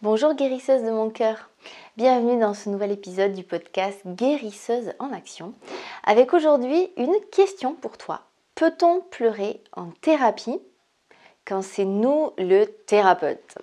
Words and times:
Bonjour 0.00 0.34
guérisseuse 0.34 0.84
de 0.84 0.90
mon 0.92 1.10
cœur. 1.10 1.50
Bienvenue 1.96 2.38
dans 2.38 2.54
ce 2.54 2.68
nouvel 2.68 2.92
épisode 2.92 3.32
du 3.32 3.42
podcast 3.42 3.98
Guérisseuse 4.06 4.92
en 5.00 5.12
action 5.12 5.54
avec 6.04 6.34
aujourd'hui 6.34 6.92
une 6.96 7.16
question 7.32 7.74
pour 7.74 7.98
toi. 7.98 8.20
Peut-on 8.54 9.00
pleurer 9.10 9.60
en 9.72 9.90
thérapie 10.00 10.60
quand 11.44 11.62
c'est 11.62 11.84
nous 11.84 12.30
le 12.38 12.66
thérapeute? 12.86 13.58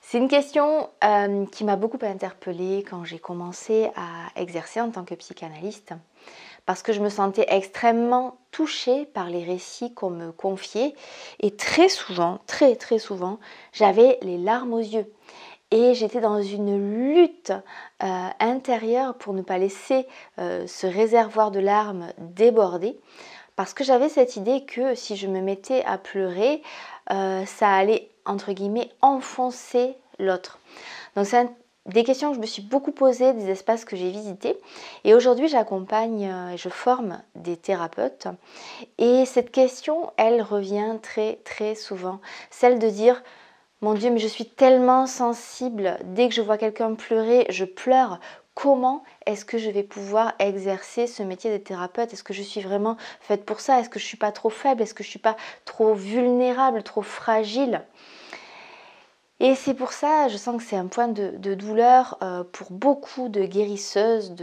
C'est 0.00 0.18
une 0.18 0.26
question 0.26 0.90
euh, 1.04 1.46
qui 1.52 1.62
m'a 1.62 1.76
beaucoup 1.76 2.04
interpellée 2.04 2.82
quand 2.82 3.04
j'ai 3.04 3.20
commencé 3.20 3.90
à 3.94 4.40
exercer 4.40 4.80
en 4.80 4.90
tant 4.90 5.04
que 5.04 5.14
psychanalyste 5.14 5.94
parce 6.66 6.82
que 6.82 6.92
je 6.92 7.00
me 7.00 7.10
sentais 7.10 7.46
extrêmement 7.48 8.38
touchée 8.50 9.06
par 9.06 9.28
les 9.28 9.44
récits 9.44 9.94
qu'on 9.94 10.10
me 10.10 10.32
confiait 10.32 10.94
et 11.38 11.54
très 11.54 11.88
souvent, 11.88 12.40
très 12.48 12.74
très 12.74 12.98
souvent, 12.98 13.38
j'avais 13.72 14.18
les 14.22 14.36
larmes 14.36 14.74
aux 14.74 14.78
yeux 14.78 15.06
et 15.70 15.94
j'étais 15.94 16.20
dans 16.20 16.42
une 16.42 17.14
lutte 17.14 17.52
euh, 18.02 18.28
intérieure 18.40 19.14
pour 19.14 19.34
ne 19.34 19.42
pas 19.42 19.58
laisser 19.58 20.06
euh, 20.38 20.66
ce 20.66 20.86
réservoir 20.86 21.50
de 21.50 21.60
larmes 21.60 22.08
déborder 22.18 22.98
parce 23.56 23.74
que 23.74 23.84
j'avais 23.84 24.08
cette 24.08 24.36
idée 24.36 24.64
que 24.64 24.94
si 24.94 25.16
je 25.16 25.26
me 25.26 25.40
mettais 25.40 25.84
à 25.84 25.98
pleurer, 25.98 26.62
euh, 27.10 27.44
ça 27.44 27.70
allait 27.70 28.08
entre 28.24 28.52
guillemets 28.52 28.90
enfoncer 29.02 29.96
l'autre. 30.18 30.58
Donc 31.14 31.26
c'est 31.26 31.46
des 31.86 32.04
questions 32.04 32.30
que 32.30 32.36
je 32.36 32.40
me 32.40 32.46
suis 32.46 32.62
beaucoup 32.62 32.92
posées, 32.92 33.32
des 33.32 33.50
espaces 33.50 33.84
que 33.84 33.96
j'ai 33.96 34.10
visités. 34.10 34.58
Et 35.04 35.14
aujourd'hui, 35.14 35.48
j'accompagne 35.48 36.22
et 36.52 36.56
je 36.56 36.68
forme 36.68 37.20
des 37.34 37.56
thérapeutes. 37.56 38.28
Et 38.98 39.24
cette 39.24 39.50
question, 39.50 40.10
elle 40.16 40.42
revient 40.42 40.96
très 41.02 41.38
très 41.44 41.74
souvent. 41.74 42.20
Celle 42.50 42.78
de 42.78 42.88
dire, 42.88 43.22
mon 43.80 43.94
Dieu, 43.94 44.10
mais 44.10 44.18
je 44.18 44.28
suis 44.28 44.44
tellement 44.46 45.06
sensible. 45.06 45.98
Dès 46.04 46.28
que 46.28 46.34
je 46.34 46.42
vois 46.42 46.58
quelqu'un 46.58 46.94
pleurer, 46.94 47.46
je 47.48 47.64
pleure. 47.64 48.20
Comment 48.54 49.02
est-ce 49.26 49.44
que 49.46 49.56
je 49.58 49.70
vais 49.70 49.82
pouvoir 49.82 50.34
exercer 50.38 51.06
ce 51.06 51.22
métier 51.22 51.50
de 51.50 51.62
thérapeute? 51.62 52.12
Est-ce 52.12 52.24
que 52.24 52.34
je 52.34 52.42
suis 52.42 52.60
vraiment 52.60 52.96
faite 53.20 53.46
pour 53.46 53.60
ça? 53.60 53.80
Est-ce 53.80 53.88
que 53.88 53.98
je 53.98 54.04
ne 54.04 54.08
suis 54.08 54.16
pas 54.18 54.32
trop 54.32 54.50
faible? 54.50 54.82
Est-ce 54.82 54.92
que 54.92 55.02
je 55.02 55.08
ne 55.08 55.12
suis 55.12 55.18
pas 55.18 55.36
trop 55.64 55.94
vulnérable, 55.94 56.82
trop 56.82 57.02
fragile? 57.02 57.82
Et 59.42 59.54
c'est 59.54 59.72
pour 59.72 59.92
ça, 59.92 60.28
je 60.28 60.36
sens 60.36 60.58
que 60.58 60.62
c'est 60.62 60.76
un 60.76 60.86
point 60.86 61.08
de, 61.08 61.54
douleur 61.54 62.18
euh, 62.22 62.44
pour 62.52 62.70
beaucoup 62.70 63.30
de 63.30 63.42
guérisseuses, 63.44 64.34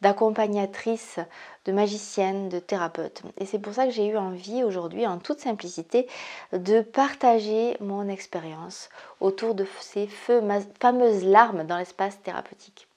d'accompagnatrices, 0.00 1.20
de, 1.66 1.72
magiciennes, 1.72 2.48
de 2.48 2.58
thérapeutes. 2.58 3.22
Et 3.38 3.46
c'est 3.46 3.60
pour 3.60 3.74
ça 3.74 3.86
que 3.86 3.92
j'ai 3.92 4.06
eu 4.06 4.16
envie 4.16 4.64
aujourd'hui, 4.64 5.06
en 5.06 5.18
toute 5.18 5.38
simplicité, 5.38 6.08
de 6.52 6.80
partager 6.80 7.76
mon 7.78 8.08
expérience 8.08 8.88
autour 9.20 9.54
de 9.54 9.64
ces 9.80 10.08
fameuses 10.08 11.24
larmes 11.24 11.62
dans 11.64 11.78
l'espace 11.78 12.20
thérapeutique. 12.20 12.88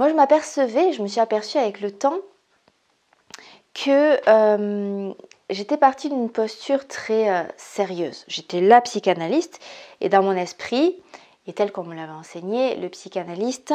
Moi, 0.00 0.08
je 0.08 0.14
m'apercevais, 0.14 0.92
je 0.92 1.02
me 1.02 1.06
suis 1.06 1.20
aperçue 1.20 1.58
avec 1.58 1.80
le 1.80 1.92
temps 1.92 2.18
que 3.74 4.18
euh, 4.28 5.14
j'étais 5.52 5.76
partie 5.76 6.08
d'une 6.08 6.30
posture 6.30 6.86
très 6.86 7.30
euh, 7.30 7.42
sérieuse. 7.56 8.24
J'étais 8.28 8.60
la 8.60 8.80
psychanalyste 8.80 9.60
et 10.00 10.08
dans 10.08 10.22
mon 10.22 10.32
esprit, 10.32 10.96
et 11.46 11.52
tel 11.52 11.72
qu'on 11.72 11.84
me 11.84 11.94
l'avait 11.94 12.12
enseigné, 12.12 12.76
le 12.76 12.88
psychanalyste 12.88 13.74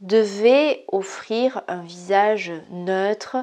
devait 0.00 0.84
offrir 0.88 1.62
un 1.68 1.82
visage 1.82 2.52
neutre, 2.70 3.38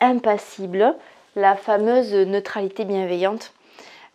impassible, 0.00 0.96
la 1.36 1.56
fameuse 1.56 2.12
neutralité 2.12 2.84
bienveillante 2.84 3.52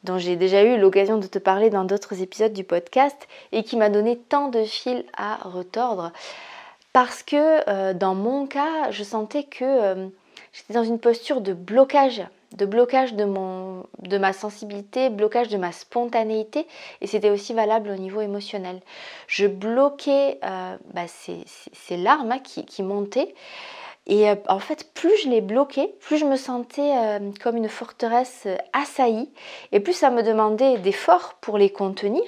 dont 0.04 0.18
j'ai 0.18 0.36
déjà 0.36 0.64
eu 0.64 0.78
l'occasion 0.78 1.18
de 1.18 1.28
te 1.28 1.40
parler 1.40 1.70
dans 1.70 1.86
d'autres 1.86 2.22
épisodes 2.22 2.54
du 2.54 2.64
podcast 2.64 3.28
et 3.52 3.64
qui 3.64 3.78
m'a 3.78 3.90
donné 3.90 4.18
tant 4.18 4.50
de 4.50 4.64
fils 4.64 5.04
à 5.16 5.36
retordre 5.48 6.12
parce 6.92 7.24
que 7.24 7.68
euh, 7.70 7.94
dans 7.94 8.14
mon 8.14 8.46
cas, 8.46 8.92
je 8.92 9.04
sentais 9.04 9.44
que 9.44 9.64
euh, 9.64 10.08
j'étais 10.52 10.74
dans 10.74 10.84
une 10.84 11.00
posture 11.00 11.42
de 11.42 11.54
blocage 11.54 12.22
de 12.58 12.66
blocage 12.66 13.14
de, 13.14 14.18
ma 14.18 14.34
sensibilité, 14.34 15.10
blocage 15.10 15.50
de 15.50 15.58
ma 15.58 15.72
spontanéité, 15.72 16.68
et 17.02 17.08
c'était 17.08 17.30
aussi 17.30 17.54
valable 17.54 17.90
au 17.90 17.96
niveau 17.96 18.22
émotionnel. 18.22 18.82
Je 19.28 19.48
bloquais 19.48 20.40
euh, 20.44 20.78
bah, 20.94 21.08
ces, 21.08 21.98
larmes 21.98 22.32
hein, 22.32 22.40
qui, 22.40 22.84
montaient, 22.84 23.34
et 24.06 24.30
euh, 24.30 24.36
en 24.48 24.60
fait, 24.60 24.94
plus 24.94 25.18
je 25.24 25.30
les 25.30 25.42
bloquais, 25.42 25.94
plus 26.00 26.18
je 26.18 26.26
me 26.26 26.36
sentais 26.36 26.96
euh, 26.96 27.32
comme 27.42 27.58
une 27.58 27.70
forteresse 27.70 28.48
assaillie, 28.74 29.32
et 29.72 29.80
plus 29.80 29.94
ça 29.94 30.10
me 30.10 30.24
demandait 30.24 30.78
d'efforts 30.78 31.36
pour 31.42 31.58
les 31.58 31.70
contenir. 31.72 32.24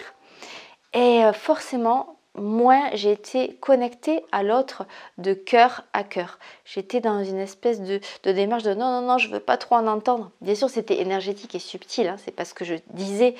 Et 0.93 1.23
forcément, 1.33 2.14
moins 2.35 2.89
j'ai 2.93 3.11
été 3.11 3.55
connectée 3.61 4.23
à 4.31 4.43
l'autre 4.43 4.85
de 5.17 5.33
cœur 5.33 5.83
à 5.93 6.03
cœur. 6.03 6.39
J'étais 6.65 6.99
dans 6.99 7.23
une 7.23 7.37
espèce 7.37 7.81
de, 7.81 7.99
démarche 8.23 8.63
de 8.63 8.73
non, 8.73 9.01
non, 9.01 9.07
non, 9.07 9.17
je 9.17 9.29
veux 9.29 9.39
pas 9.39 9.57
trop 9.57 9.75
en 9.75 9.87
entendre. 9.87 10.31
Bien 10.41 10.55
sûr, 10.55 10.69
c'était 10.69 10.99
énergétique 11.01 11.55
et 11.55 11.59
subtil, 11.59 12.07
hein, 12.07 12.17
c'est 12.23 12.35
pas 12.35 12.45
ce 12.45 12.53
que 12.53 12.65
je 12.65 12.75
disais, 12.91 13.35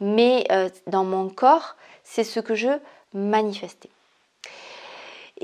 mais 0.00 0.46
euh, 0.50 0.68
dans 0.86 1.04
mon 1.04 1.28
corps, 1.28 1.76
c'est 2.04 2.24
ce 2.24 2.40
que 2.40 2.54
je 2.54 2.70
manifestais. 3.14 3.90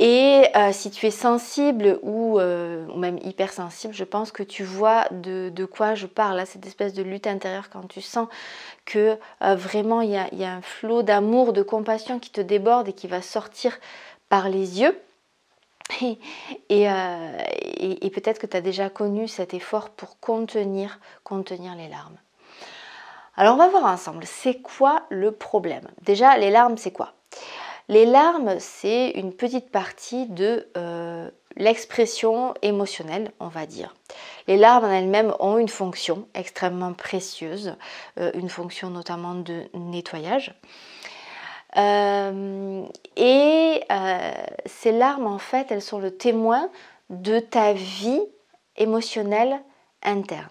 Et 0.01 0.45
euh, 0.55 0.71
si 0.73 0.93
tu 0.93 1.07
es 1.07 1.11
sensible 1.11 1.99
euh, 2.05 2.87
ou, 2.87 2.97
même 2.97 3.19
hypersensible, 3.25 3.93
je 3.93 4.05
pense 4.05 4.31
que 4.31 4.45
tu 4.45 4.63
vois 4.63 5.09
de, 5.11 5.65
quoi 5.65 5.97
je 5.97 6.07
parle, 6.07 6.47
cette 6.47 6.65
espèce 6.67 6.95
de 6.95 7.03
lutte 7.03 7.27
intérieure 7.27 7.69
quand 7.69 7.89
tu 7.89 8.01
sens 8.01 8.29
que 8.85 9.19
euh, 9.43 9.57
vraiment 9.57 10.01
il 10.01 10.11
y 10.11 10.17
a, 10.17 10.53
un 10.53 10.63
flot 10.63 11.03
d'amour, 11.03 11.53
de 11.53 11.63
compassion 11.65 12.21
qui 12.21 12.31
te 12.31 12.41
déborde 12.41 12.87
et 12.87 12.93
qui 12.93 13.09
va 13.09 13.23
sortir 13.23 13.77
par 14.29 14.49
les 14.49 14.81
yeux. 14.81 14.97
Et, 16.71 18.11
peut-être 18.11 18.39
que 18.39 18.47
tu 18.47 18.57
as 18.57 18.61
déjà 18.61 18.91
connu 18.91 19.27
cet 19.27 19.53
effort 19.53 19.91
pour 19.91 20.21
contenir, 20.21 21.01
contenir 21.25 21.75
les 21.75 21.89
larmes. 21.89 22.17
Alors 23.37 23.55
on 23.55 23.59
va 23.59 23.69
voir 23.69 23.87
ensemble, 23.87 24.25
c'est 24.27 24.61
quoi 24.61 25.03
le 25.09 25.33
problème? 25.33 25.89
Déjà, 26.03 26.37
les 26.37 26.51
larmes, 26.51 26.77
c'est 26.77 26.93
quoi? 26.93 27.15
Les 27.89 28.05
larmes, 28.05 28.59
c'est 28.59 29.11
une 29.11 29.33
petite 29.33 29.71
partie 29.71 30.27
de 30.27 30.69
euh, 30.77 31.31
l'expression 31.57 32.53
émotionnelle, 32.61 33.33
on 33.41 33.49
va 33.49 33.65
dire. 33.65 33.95
Les 34.47 34.59
larmes 34.59 34.85
en 34.85 34.91
elles-mêmes 34.91 35.35
ont 35.41 35.57
une 35.57 35.69
fonction 35.69 36.29
extrêmement 36.35 36.93
précieuse, 36.93 37.77
euh, 38.21 38.31
une 38.35 38.51
fonction 38.51 38.91
notamment 38.91 39.35
de 39.35 39.65
nettoyage. 39.73 40.55
Euh, 41.77 42.85
et 43.17 43.83
ces 44.67 44.93
larmes, 44.93 45.27
en 45.27 45.39
fait, 45.39 45.71
elles 45.71 45.83
sont 45.83 45.99
le 45.99 46.15
témoin 46.15 46.71
de 47.09 47.41
ta 47.41 47.73
vie 47.73 48.23
émotionnelle 48.77 49.61
interne. 50.03 50.49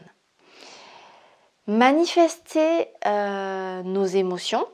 Manifester 1.68 2.88
nos 3.06 4.06
émotions, 4.06 4.66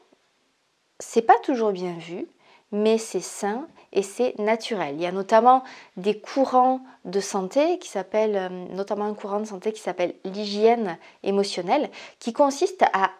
c'est 1.00 1.24
pas 1.24 1.40
toujours 1.44 1.72
bien 1.72 1.94
vu, 1.94 2.28
mais 2.74 2.98
c'est 2.98 3.22
sain 3.22 3.68
et 3.94 4.02
c'est 4.02 4.38
naturel. 4.40 4.96
Il 4.96 5.02
y 5.02 5.06
a 5.06 5.12
notamment 5.12 5.64
des 5.96 6.20
courants 6.20 6.82
de 7.06 7.20
santé 7.20 7.78
qui 7.80 7.88
s'appellent, 7.88 8.36
euh, 8.36 8.50
notamment 8.72 9.06
un 9.06 9.14
courant 9.14 9.40
de 9.40 9.46
santé 9.46 9.72
qui 9.72 9.80
s'appelle 9.80 10.16
l'hygiène 10.26 10.98
émotionnelle, 11.22 11.90
qui 12.20 12.34
consiste 12.34 12.84
à 12.92 13.12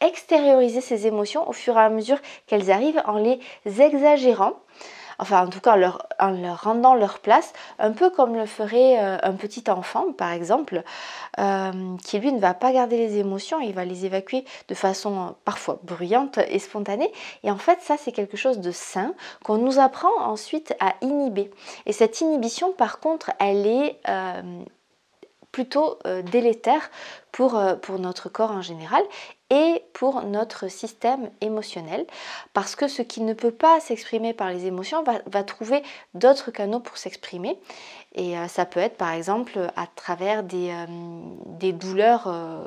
extérioriser 0.00 0.80
ses 0.80 1.06
émotions 1.06 1.48
au 1.48 1.52
fur 1.52 1.76
et 1.76 1.80
à 1.80 1.90
mesure 1.90 2.18
qu'elles 2.46 2.70
arrivent 2.70 3.02
en 3.06 3.16
les 3.16 3.40
exagérant 3.64 4.54
enfin 5.20 5.46
en 5.46 5.48
tout 5.48 5.60
cas 5.60 5.74
en 6.18 6.30
leur, 6.30 6.62
rendant 6.62 6.94
leur 6.94 7.18
place, 7.20 7.52
un 7.78 7.92
peu 7.92 8.10
comme 8.10 8.34
le 8.34 8.46
ferait 8.46 8.98
euh, 8.98 9.18
un 9.22 9.34
petit 9.34 9.70
enfant 9.70 10.12
par 10.12 10.32
exemple, 10.32 10.82
euh, 11.38 11.96
qui 12.04 12.18
lui 12.18 12.32
ne 12.32 12.40
va 12.40 12.54
pas 12.54 12.72
garder 12.72 12.96
les 12.96 13.18
émotions, 13.18 13.60
il 13.60 13.74
va 13.74 13.84
les 13.84 14.06
évacuer 14.06 14.44
de 14.68 14.74
façon 14.74 15.20
euh, 15.20 15.30
parfois 15.44 15.78
bruyante 15.84 16.38
et 16.48 16.58
spontanée. 16.58 17.12
Et 17.44 17.50
en 17.50 17.58
fait 17.58 17.80
ça 17.82 17.96
c'est 17.98 18.12
quelque 18.12 18.36
chose 18.36 18.58
de 18.58 18.72
sain 18.72 19.14
qu'on 19.44 19.58
nous 19.58 19.78
apprend 19.78 20.14
ensuite 20.20 20.74
à 20.80 20.94
inhiber. 21.02 21.50
Et 21.86 21.92
cette 21.92 22.20
inhibition 22.20 22.72
par 22.72 22.98
contre 23.00 23.30
elle 23.38 23.66
est 23.66 24.00
plutôt 25.52 25.98
délétère 26.30 26.90
pour, 27.32 27.60
pour 27.82 27.98
notre 27.98 28.28
corps 28.28 28.52
en 28.52 28.62
général 28.62 29.02
et 29.50 29.82
pour 29.92 30.22
notre 30.22 30.68
système 30.68 31.30
émotionnel. 31.40 32.06
Parce 32.54 32.76
que 32.76 32.88
ce 32.88 33.02
qui 33.02 33.20
ne 33.20 33.34
peut 33.34 33.50
pas 33.50 33.80
s'exprimer 33.80 34.32
par 34.32 34.50
les 34.50 34.66
émotions 34.66 35.02
va, 35.02 35.42
trouver 35.42 35.82
d'autres 36.14 36.50
canaux 36.50 36.80
pour 36.80 36.96
s'exprimer 36.96 37.58
et 38.14 38.36
euh, 38.36 38.48
ça 38.48 38.64
peut 38.64 38.80
être 38.80 38.96
par 38.96 39.12
exemple 39.12 39.58
à 39.76 39.86
travers 39.86 40.42
des, 40.42 40.70
euh, 40.72 41.72
douleurs, 41.72 42.24
euh, 42.26 42.66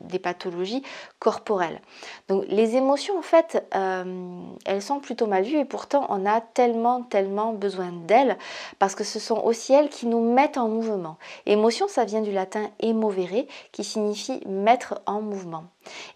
des 0.00 0.18
pathologies 0.18 0.82
corporelles. 1.18 1.80
Donc 2.28 2.44
les 2.48 2.76
émotions 2.76 3.18
en 3.18 3.22
fait, 3.22 3.64
elles 3.72 4.82
sont 4.82 5.00
plutôt 5.00 5.26
mal 5.26 5.44
vues 5.44 5.58
et 5.58 5.64
pourtant 5.64 6.06
on 6.10 6.26
a 6.26 6.40
tellement, 6.40 7.02
tellement 7.02 7.52
besoin 7.52 7.90
d'elles 8.06 8.38
parce 8.78 8.94
que 8.94 9.04
ce 9.04 9.18
sont 9.18 9.40
aussi 9.42 9.72
elles 9.72 9.88
qui 9.88 10.06
nous 10.06 10.20
mettent 10.20 10.58
en 10.58 10.68
mouvement. 10.68 11.16
Émotion, 11.46 11.88
ça 11.88 12.04
vient 12.04 12.20
du 12.20 12.32
latin 12.32 12.70
emovere 12.82 13.46
qui 13.72 13.82
signifie 13.82 14.40
mettre 14.46 15.00
en 15.06 15.20
mouvement. 15.20 15.64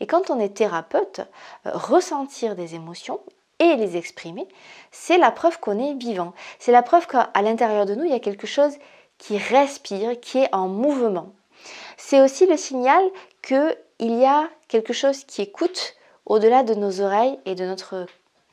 Et 0.00 0.06
quand 0.06 0.30
on 0.30 0.38
est 0.38 0.54
thérapeute, 0.56 1.22
ressentir 1.64 2.54
des 2.54 2.75
émotions, 2.75 3.20
et 3.58 3.76
les 3.76 3.96
exprimer, 3.96 4.46
c'est 4.90 5.19
la 5.19 5.31
preuve 5.31 5.58
qu'on 5.58 5.78
est 5.78 5.94
vivant. 5.94 6.32
C'est 6.58 6.72
la 6.72 6.82
preuve 6.82 7.06
qu'à 7.06 7.31
l'intérieur 7.43 7.87
de 7.87 7.94
nous, 7.94 8.05
il 8.05 8.10
y 8.10 8.14
a 8.14 8.20
quelque 8.20 8.46
chose 8.46 8.76
qui 9.19 9.37
respire, 9.37 10.19
qui 10.20 10.38
est 10.38 10.55
en 10.55 10.69
mouvement. 10.69 11.32
C'est 11.96 12.20
aussi 12.20 12.46
le 12.46 12.56
signal 12.56 13.02
qu'il 13.43 13.75
y 14.00 14.25
a 14.25 14.49
quelque 14.69 14.93
chose 14.93 15.25
qui 15.25 15.43
écoute 15.43 15.96
au-delà 16.26 16.62
de 16.62 16.75
nos 16.75 17.00
oreilles 17.00 17.38
et 17.44 17.55
de 17.55 17.64
notre 17.64 18.06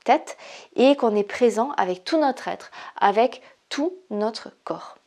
tête 0.03 0.37
et 0.75 0.95
qu'on 0.95 1.15
est 1.15 1.23
présent 1.23 1.71
avec 1.77 2.03
tout 2.03 2.19
notre 2.19 2.47
être, 2.47 2.71
avec 2.99 3.41
tout 3.69 3.93
notre 4.09 4.51
corps. 4.63 4.97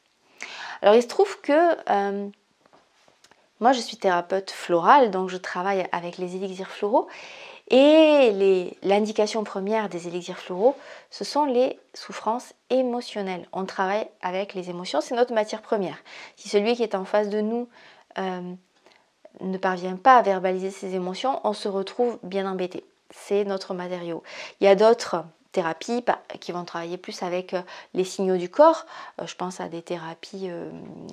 Alors 0.82 0.94
il 0.94 1.02
se 1.02 1.08
trouve 1.08 1.40
que 1.40 1.76
euh, 1.90 2.28
moi 3.60 3.72
je 3.72 3.80
suis 3.80 3.96
thérapeute 3.96 4.50
florale, 4.50 5.10
donc 5.10 5.28
je 5.30 5.36
travaille 5.36 5.86
avec 5.92 6.18
les 6.18 6.36
élixirs 6.36 6.70
floraux 6.70 7.08
et 7.70 8.76
l'indication 8.82 9.44
première 9.44 9.88
des 9.88 10.08
élixirs 10.08 10.38
floraux, 10.38 10.76
ce 11.10 11.24
sont 11.24 11.44
les 11.44 11.78
souffrances 11.92 12.54
émotionnelles. 12.70 13.46
On 13.52 13.66
travaille 13.66 14.08
avec 14.22 14.54
les 14.54 14.70
émotions, 14.70 15.00
c'est 15.00 15.14
notre 15.14 15.34
matière 15.34 15.60
première. 15.60 15.98
Si 16.36 16.48
celui 16.48 16.76
qui 16.76 16.82
est 16.82 16.94
en 16.94 17.04
face 17.04 17.28
de 17.28 17.40
nous 17.40 17.68
euh, 18.18 18.40
ne 19.40 19.58
parvient 19.58 19.96
pas 19.96 20.16
à 20.16 20.22
verbaliser 20.22 20.70
ses 20.70 20.94
émotions, 20.94 21.40
on 21.44 21.52
se 21.52 21.68
retrouve 21.68 22.18
bien 22.22 22.50
embêté. 22.50 22.84
C'est 23.10 23.44
notre 23.44 23.74
matériau. 23.74 24.22
Il 24.60 24.64
y 24.64 24.68
a 24.68 24.74
d'autres 24.74 25.24
thérapies 25.52 26.04
qui 26.40 26.52
vont 26.52 26.64
travailler 26.64 26.98
plus 26.98 27.22
avec 27.22 27.54
euh, 27.54 27.62
les 27.94 28.04
signaux 28.04 28.36
du 28.36 28.48
corps. 28.48 28.86
Euh, 29.20 29.26
je 29.26 29.34
pense 29.34 29.60
à 29.60 29.68
des 29.68 29.82
thérapies 29.82 30.48
euh, 30.48 30.70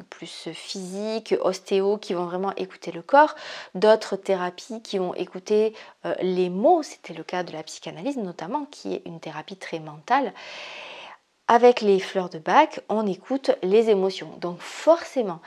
plus 0.10 0.50
physiques, 0.54 1.36
ostéo, 1.42 1.98
qui 1.98 2.14
vont 2.14 2.26
vraiment 2.26 2.54
écouter 2.56 2.92
le 2.92 3.02
corps. 3.02 3.36
D'autres 3.74 4.16
thérapies 4.16 4.82
qui 4.82 4.98
vont 4.98 5.14
écouter 5.14 5.74
les 6.22 6.50
mots. 6.50 6.84
C'était 6.84 7.14
le 7.14 7.24
cas 7.24 7.44
de 7.44 7.52
la 7.52 7.64
psychanalyse 7.64 8.18
notamment, 8.18 8.66
qui 8.66 8.96
est 8.96 9.02
une 9.06 9.20
thérapie 9.20 9.58
très 9.58 9.80
mentale. 9.80 10.34
Avec 11.48 11.81
les 11.81 12.00
fleurs 12.00 12.30
de 12.30 12.40
bac, 12.40 12.81
on 12.90 13.06
écoute 13.06 13.52
les 13.62 13.90
émotions. 13.90 14.31
Donc 14.40 14.60
forcément, 14.60 15.42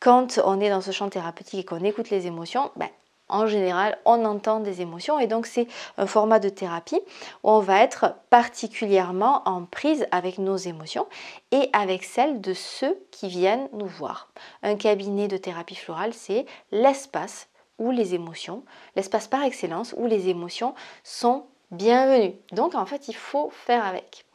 quand 0.00 0.40
on 0.44 0.60
est 0.60 0.70
dans 0.70 0.80
ce 0.80 0.90
champ 0.90 1.08
thérapeutique 1.08 1.60
et 1.60 1.64
qu'on 1.64 1.84
écoute 1.84 2.10
les 2.10 2.26
émotions, 2.26 2.70
ben, 2.76 2.88
en 3.28 3.46
général, 3.46 3.98
on 4.04 4.24
entend 4.24 4.60
des 4.60 4.82
émotions 4.82 5.18
et 5.18 5.26
donc 5.26 5.46
c'est 5.46 5.66
un 5.96 6.06
format 6.06 6.38
de 6.38 6.48
thérapie 6.50 7.00
où 7.42 7.50
on 7.50 7.60
va 7.60 7.82
être 7.82 8.14
particulièrement 8.28 9.42
en 9.48 9.64
prise 9.64 10.06
avec 10.10 10.38
nos 10.38 10.56
émotions 10.56 11.06
et 11.50 11.70
avec 11.72 12.04
celles 12.04 12.40
de 12.40 12.52
ceux 12.52 12.98
qui 13.10 13.28
viennent 13.28 13.68
nous 13.72 13.86
voir. 13.86 14.28
Un 14.62 14.76
cabinet 14.76 15.28
de 15.28 15.38
thérapie 15.38 15.74
florale, 15.74 16.12
c'est 16.12 16.44
l'espace 16.70 17.48
où 17.78 17.90
les 17.90 18.14
émotions, 18.14 18.62
l'espace 18.94 19.26
par 19.26 19.42
excellence 19.42 19.94
où 19.96 20.06
les 20.06 20.28
émotions 20.28 20.74
sont 21.02 21.46
bienvenues. 21.70 22.34
Donc 22.52 22.74
en 22.74 22.86
fait, 22.86 23.08
il 23.08 23.16
faut 23.16 23.50
faire 23.50 23.84
avec. 23.84 24.26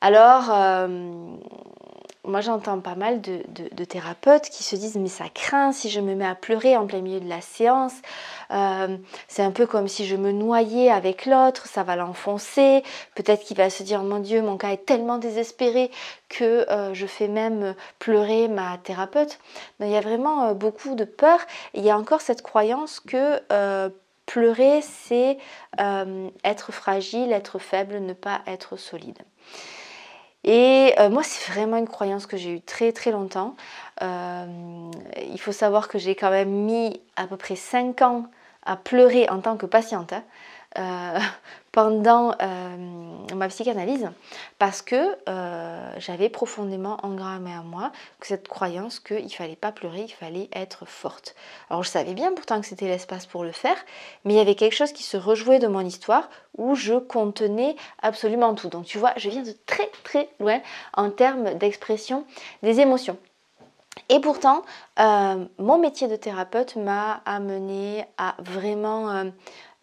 Alors, 0.00 0.50
euh, 0.50 1.36
moi 2.24 2.40
j'entends 2.40 2.80
pas 2.80 2.94
mal 2.94 3.20
de, 3.20 3.84
thérapeutes 3.84 4.48
qui 4.48 4.62
se 4.64 4.76
disent 4.76 4.96
mais 4.96 5.08
ça 5.08 5.24
craint 5.32 5.72
si 5.72 5.90
je 5.90 6.00
me 6.00 6.14
mets 6.14 6.26
à 6.26 6.34
pleurer 6.34 6.76
en 6.76 6.86
plein 6.86 7.00
milieu 7.00 7.20
de 7.20 7.28
la 7.28 7.40
séance. 7.40 7.94
Euh, 8.50 8.96
c'est 9.28 9.42
un 9.42 9.50
peu 9.50 9.66
comme 9.66 9.88
si 9.88 10.06
je 10.06 10.16
me 10.16 10.32
noyais 10.32 10.90
avec 10.90 11.26
l'autre, 11.26 11.66
ça 11.66 11.82
va 11.82 11.96
l'enfoncer. 11.96 12.82
Peut-être 13.14 13.44
qu'il 13.44 13.56
va 13.56 13.70
se 13.70 13.82
dire 13.82 14.02
mon 14.02 14.18
Dieu, 14.18 14.42
mon 14.42 14.56
cas 14.56 14.70
est 14.70 14.86
tellement 14.86 15.18
désespéré 15.18 15.90
que 16.28 16.70
euh, 16.70 16.94
je 16.94 17.06
fais 17.06 17.28
même 17.28 17.74
pleurer 17.98 18.48
ma 18.48 18.78
thérapeute. 18.78 19.38
il 19.80 19.88
y 19.88 19.96
a 19.96 20.00
vraiment 20.00 20.48
euh, 20.48 20.54
beaucoup 20.54 20.94
de 20.94 21.04
peur. 21.04 21.38
il 21.74 21.84
y 21.84 21.90
a 21.90 21.98
encore 21.98 22.20
cette 22.20 22.42
croyance 22.42 23.00
que 23.00 23.40
pleurer 24.26 24.80
c'est 24.80 25.36
être 26.44 26.72
fragile, 26.72 27.32
être 27.32 27.58
faible, 27.58 27.98
ne 27.98 28.14
pas 28.14 28.40
être 28.46 28.76
solide. 28.76 29.18
Et 30.44 30.94
euh, 30.98 31.08
moi, 31.08 31.22
c'est 31.22 31.50
vraiment 31.52 31.76
une 31.78 31.88
croyance 31.88 32.26
que 32.26 32.36
j'ai 32.36 32.52
eue 32.56 32.60
très 32.60 32.92
très 32.92 33.10
longtemps. 33.10 33.56
Euh, 34.02 34.46
il 35.32 35.40
faut 35.40 35.52
savoir 35.52 35.88
que 35.88 35.98
j'ai 35.98 36.14
quand 36.14 36.30
même 36.30 36.50
mis 36.50 37.00
à 37.16 37.26
peu 37.26 37.36
près 37.36 37.56
5 37.56 38.02
ans 38.02 38.26
à 38.66 38.76
pleurer 38.76 39.28
en 39.30 39.40
tant 39.40 39.56
que 39.56 39.66
patiente. 39.66 40.12
Hein. 40.12 40.22
Euh, 40.78 41.18
pendant 41.72 42.36
euh, 42.40 42.76
ma 43.34 43.48
psychanalyse 43.48 44.08
parce 44.60 44.80
que 44.80 45.16
euh, 45.28 45.92
j'avais 45.98 46.28
profondément 46.28 46.98
engrammé 47.02 47.52
à 47.52 47.62
moi 47.62 47.90
cette 48.20 48.46
croyance 48.46 49.00
qu'il 49.00 49.24
ne 49.24 49.28
fallait 49.28 49.56
pas 49.56 49.72
pleurer, 49.72 50.02
il 50.02 50.12
fallait 50.12 50.48
être 50.52 50.86
forte. 50.86 51.34
Alors 51.68 51.82
je 51.82 51.88
savais 51.88 52.14
bien 52.14 52.32
pourtant 52.32 52.60
que 52.60 52.66
c'était 52.68 52.86
l'espace 52.86 53.26
pour 53.26 53.42
le 53.42 53.50
faire, 53.50 53.76
mais 54.24 54.34
il 54.34 54.36
y 54.36 54.40
avait 54.40 54.54
quelque 54.54 54.76
chose 54.76 54.92
qui 54.92 55.02
se 55.02 55.16
rejouait 55.16 55.58
de 55.58 55.66
mon 55.66 55.80
histoire 55.80 56.30
où 56.58 56.76
je 56.76 56.94
contenais 56.94 57.74
absolument 58.02 58.54
tout. 58.54 58.68
Donc 58.68 58.84
tu 58.84 58.98
vois, 58.98 59.12
je 59.16 59.28
viens 59.28 59.42
de 59.42 59.54
très 59.66 59.90
très 60.04 60.28
loin 60.38 60.60
en 60.96 61.10
termes 61.10 61.54
d'expression 61.54 62.24
des 62.62 62.78
émotions. 62.78 63.18
Et 64.08 64.20
pourtant, 64.20 64.62
mon 64.96 65.78
métier 65.78 66.06
de 66.08 66.16
thérapeute 66.16 66.76
m'a 66.76 67.20
amené 67.26 68.04
à 68.16 68.34
vraiment 68.38 69.24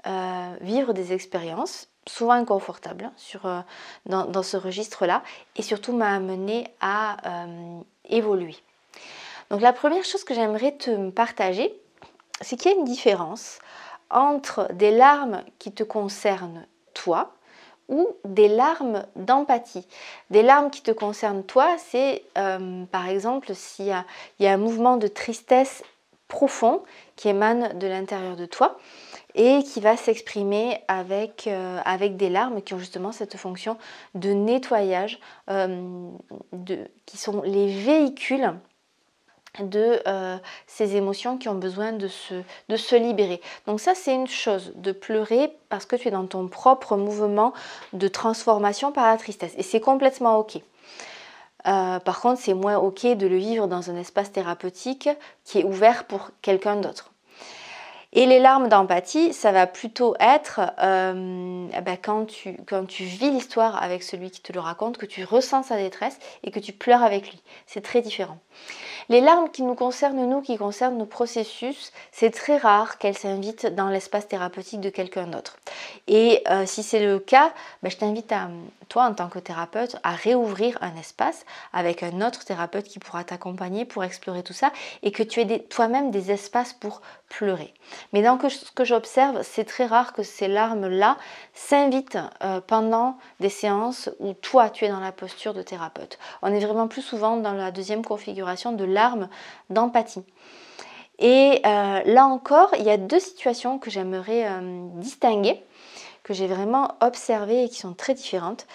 euh, 0.07 0.55
vivre 0.61 0.93
des 0.93 1.13
expériences 1.13 1.87
souvent 2.07 2.33
inconfortables 2.33 3.11
sur, 3.17 3.45
euh, 3.45 3.59
dans, 4.07 4.41
ce 4.41 4.57
registre-là 4.57 5.21
et 5.55 5.61
surtout 5.61 5.93
m'a 5.93 6.15
amené 6.15 6.67
à 6.81 7.43
euh, 7.43 7.81
évoluer. 8.09 8.55
Donc 9.51 9.61
la 9.61 9.73
première 9.73 10.03
chose 10.03 10.23
que 10.23 10.33
j'aimerais 10.33 10.71
te 10.71 11.11
partager, 11.11 11.71
c'est 12.41 12.55
qu'il 12.55 12.71
y 12.71 12.73
a 12.73 12.77
une 12.77 12.85
différence 12.85 13.59
entre 14.09 14.67
des 14.73 14.89
larmes 14.89 15.43
qui 15.59 15.71
te 15.71 15.83
concernent 15.83 16.65
toi 16.95 17.33
ou 17.87 18.07
des 18.25 18.47
larmes 18.47 19.05
d'empathie. 19.15 19.85
Des 20.31 20.41
larmes 20.41 20.71
qui 20.71 20.81
te 20.81 20.91
concernent 20.91 21.43
toi, 21.43 21.75
c'est 21.77 22.23
par 22.91 23.07
exemple 23.07 23.53
s'il 23.53 23.87
y, 23.87 24.43
y 24.43 24.47
a 24.47 24.53
un 24.53 24.57
mouvement 24.57 24.97
de 24.97 25.07
tristesse 25.07 25.83
profond 26.27 26.81
qui 27.17 27.27
émane 27.27 27.77
de 27.77 27.87
l'intérieur 27.87 28.37
de 28.37 28.45
toi 28.45 28.79
et 29.35 29.63
qui 29.63 29.79
va 29.79 29.97
s'exprimer 29.97 30.81
avec, 30.87 31.47
euh, 31.47 31.79
avec 31.85 32.17
des 32.17 32.29
larmes 32.29 32.61
qui 32.61 32.73
ont 32.73 32.79
justement 32.79 33.11
cette 33.11 33.37
fonction 33.37 33.77
de 34.15 34.31
nettoyage, 34.31 35.19
euh, 35.49 36.09
qui 37.05 37.17
sont 37.17 37.41
les 37.43 37.67
véhicules 37.67 38.53
de 39.59 40.01
euh, 40.07 40.37
ces 40.65 40.95
émotions 40.95 41.37
qui 41.37 41.49
ont 41.49 41.55
besoin 41.55 41.91
de 41.91 42.07
se, 42.07 42.35
de 42.69 42.75
se 42.77 42.95
libérer. 42.95 43.41
Donc 43.67 43.81
ça 43.81 43.95
c'est 43.95 44.15
une 44.15 44.27
chose, 44.27 44.71
de 44.75 44.93
pleurer 44.93 45.53
parce 45.69 45.85
que 45.85 45.95
tu 45.97 46.07
es 46.07 46.11
dans 46.11 46.25
ton 46.25 46.47
propre 46.47 46.95
mouvement 46.95 47.53
de 47.91 48.07
transformation 48.07 48.91
par 48.91 49.07
la 49.07 49.17
tristesse. 49.17 49.53
Et 49.57 49.63
c'est 49.63 49.81
complètement 49.81 50.37
ok. 50.37 50.59
par 51.63 52.21
contre, 52.21 52.41
c'est 52.41 52.53
moins 52.53 52.77
ok 52.77 53.05
de 53.17 53.27
le 53.27 53.37
vivre 53.37 53.67
dans 53.67 53.91
un 53.91 53.97
espace 53.97 54.31
thérapeutique 54.31 55.09
qui 55.43 55.59
est 55.59 55.63
ouvert 55.65 56.05
pour 56.05 56.31
quelqu'un 56.41 56.77
d'autre. 56.77 57.11
Et 58.13 58.25
les 58.25 58.39
larmes 58.39 58.67
d'empathie, 58.67 59.31
ça 59.31 59.53
va 59.53 59.67
plutôt 59.67 60.15
être 60.19 60.59
euh, 60.79 61.67
ben, 61.81 61.97
quand, 62.01 62.25
tu, 62.25 62.57
quand 62.67 62.85
tu 62.85 63.03
vis 63.03 63.31
l'histoire 63.31 63.81
avec 63.81 64.03
celui 64.03 64.31
qui 64.31 64.41
te 64.41 64.51
le 64.51 64.59
raconte, 64.59 64.97
que 64.97 65.05
tu 65.05 65.23
ressens 65.23 65.63
sa 65.63 65.77
détresse 65.77 66.19
et 66.43 66.51
que 66.51 66.59
tu 66.59 66.73
pleures 66.73 67.03
avec 67.03 67.31
lui. 67.31 67.41
C'est 67.67 67.81
très 67.81 68.01
différent. 68.01 68.37
Les 69.07 69.21
larmes 69.21 69.49
qui 69.49 69.63
nous 69.63 69.75
concernent, 69.75 70.25
nous, 70.25 70.41
qui 70.41 70.57
concernent 70.57 70.97
nos 70.97 71.05
processus, 71.05 71.91
c'est 72.11 72.31
très 72.31 72.57
rare 72.57 72.97
qu'elles 72.97 73.17
s'invitent 73.17 73.67
dans 73.67 73.89
l'espace 73.89 74.27
thérapeutique 74.27 74.81
de 74.81 74.89
quelqu'un 74.89 75.27
d'autre. 75.27 75.57
Et 76.07 76.43
euh, 76.49 76.65
si 76.65 76.83
c'est 76.83 77.05
le 77.05 77.19
cas, 77.19 77.53
ben, 77.81 77.89
je 77.89 77.97
t'invite 77.97 78.31
à, 78.31 78.49
toi, 78.89 79.05
en 79.05 79.13
tant 79.13 79.29
que 79.29 79.39
thérapeute, 79.39 79.95
à 80.03 80.11
réouvrir 80.11 80.77
un 80.81 80.95
espace 80.97 81.45
avec 81.71 82.03
un 82.03 82.25
autre 82.25 82.43
thérapeute 82.43 82.85
qui 82.85 82.99
pourra 82.99 83.23
t'accompagner 83.23 83.85
pour 83.85 84.03
explorer 84.03 84.43
tout 84.43 84.53
ça 84.53 84.71
et 85.01 85.11
que 85.11 85.23
tu 85.23 85.39
aies 85.39 85.59
toi-même 85.59 86.11
des 86.11 86.31
espaces 86.31 86.73
pour 86.73 87.01
pleurer. 87.31 87.73
Mais 88.11 88.21
dans 88.21 88.37
ce 88.49 88.71
que 88.71 88.83
j'observe, 88.83 89.41
c'est 89.43 89.63
très 89.63 89.85
rare 89.85 90.13
que 90.13 90.21
ces 90.21 90.47
larmes-là 90.47 91.17
s'invitent 91.53 92.17
euh, 92.43 92.59
pendant 92.61 93.17
des 93.39 93.49
séances 93.49 94.09
où 94.19 94.33
toi, 94.33 94.69
tu 94.69 94.85
es 94.85 94.89
dans 94.89 94.99
la 94.99 95.13
posture 95.13 95.53
de 95.53 95.61
thérapeute. 95.61 96.19
On 96.41 96.53
est 96.53 96.59
vraiment 96.59 96.87
plus 96.87 97.01
souvent 97.01 97.37
dans 97.37 97.53
la 97.53 97.71
deuxième 97.71 98.03
configuration 98.03 98.73
de 98.73 98.83
larmes 98.83 99.29
d'empathie. 99.69 100.23
Et 101.19 101.61
euh, 101.65 102.01
là 102.03 102.25
encore, 102.25 102.71
il 102.77 102.83
y 102.83 102.89
a 102.89 102.97
deux 102.97 103.19
situations 103.19 103.79
que 103.79 103.89
j'aimerais 103.89 104.47
euh, 104.47 104.87
distinguer 104.95 105.63
que 106.23 106.33
j'ai 106.33 106.47
vraiment 106.47 106.95
observées 107.01 107.63
et 107.63 107.69
qui 107.69 107.79
sont 107.79 107.93
très 107.93 108.13
différentes. 108.13 108.67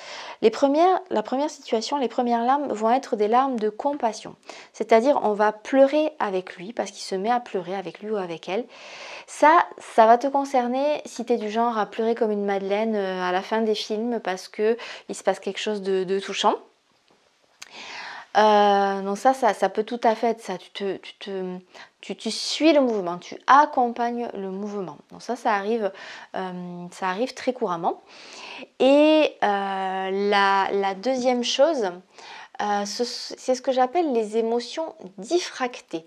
Les 0.43 0.51
premières, 0.51 1.01
la 1.11 1.23
première 1.23 1.51
situation, 1.51 1.97
les 1.97 2.09
premières 2.09 2.45
larmes 2.45 2.73
vont 2.73 2.91
être 2.91 3.17
des 3.17 3.29
larmes 3.29 3.59
de 3.59 3.69
compassion. 3.69 4.35
C'est-à-dire 4.73 5.21
on 5.23 5.33
va 5.33 5.53
pleurer 5.53 6.13
avec 6.19 6.57
lui 6.57 6.73
parce 6.73 6.91
qu'il 6.91 7.03
se 7.03 7.15
met 7.15 7.31
à 7.31 7.41
pleurer 7.41 7.75
avec 7.75 8.01
lui 8.01 8.11
ou 8.11 8.17
avec 8.17 8.49
elle. 8.49 8.65
Ça, 9.27 9.67
ça 9.79 10.07
va 10.07 10.19
te 10.19 10.27
concerner 10.27 11.03
si 11.05 11.25
tu 11.25 11.33
es 11.35 11.37
du 11.37 11.51
genre 11.51 11.79
à 11.79 11.87
pleurer 11.87 12.15
comme 12.15 12.31
une 12.31 12.45
madeleine 12.45 12.95
euh, 12.95 13.23
à 13.23 13.33
la 13.33 13.43
fin 13.43 13.63
des 13.63 13.75
films 13.75 14.21
parce 14.21 14.49
qu'il 14.49 14.77
se 15.13 15.23
passe 15.23 15.41
quelque 15.41 15.59
chose 15.59 15.83
de 15.83 16.21
touchant. 16.21 16.55
Euh, 18.37 19.03
donc 19.03 19.17
ça, 19.17 19.33
ça, 19.33 19.69
peut 19.69 19.85
tout 19.85 20.01
à 20.03 20.15
fait 20.15 20.29
être 20.29 20.41
ça. 20.43 20.59
Tu, 20.59 20.71
te, 20.71 20.97
tu, 20.99 21.15
te, 21.15 22.13
tu, 22.13 22.31
suis 22.31 22.73
le 22.73 22.81
mouvement, 22.81 23.19
tu 23.19 23.37
accompagnes 23.47 24.29
le 24.35 24.51
mouvement. 24.51 24.99
Donc 25.11 25.23
ça, 25.23 25.37
ça 25.37 25.55
arrive, 25.55 25.91
euh, 26.35 26.87
ça 26.91 27.09
arrive 27.09 27.33
très 27.33 27.53
couramment. 27.55 28.03
Et 28.79 29.33
euh, 29.43 30.11
la, 30.31 30.95
deuxième 30.95 31.45
chose, 31.45 31.91
c'est 32.85 33.55
ce 33.55 33.63
que 33.63 33.73
j'appelle 33.73 34.13
les 34.13 34.37
émotions 34.37 34.95
diffractées. 35.17 36.05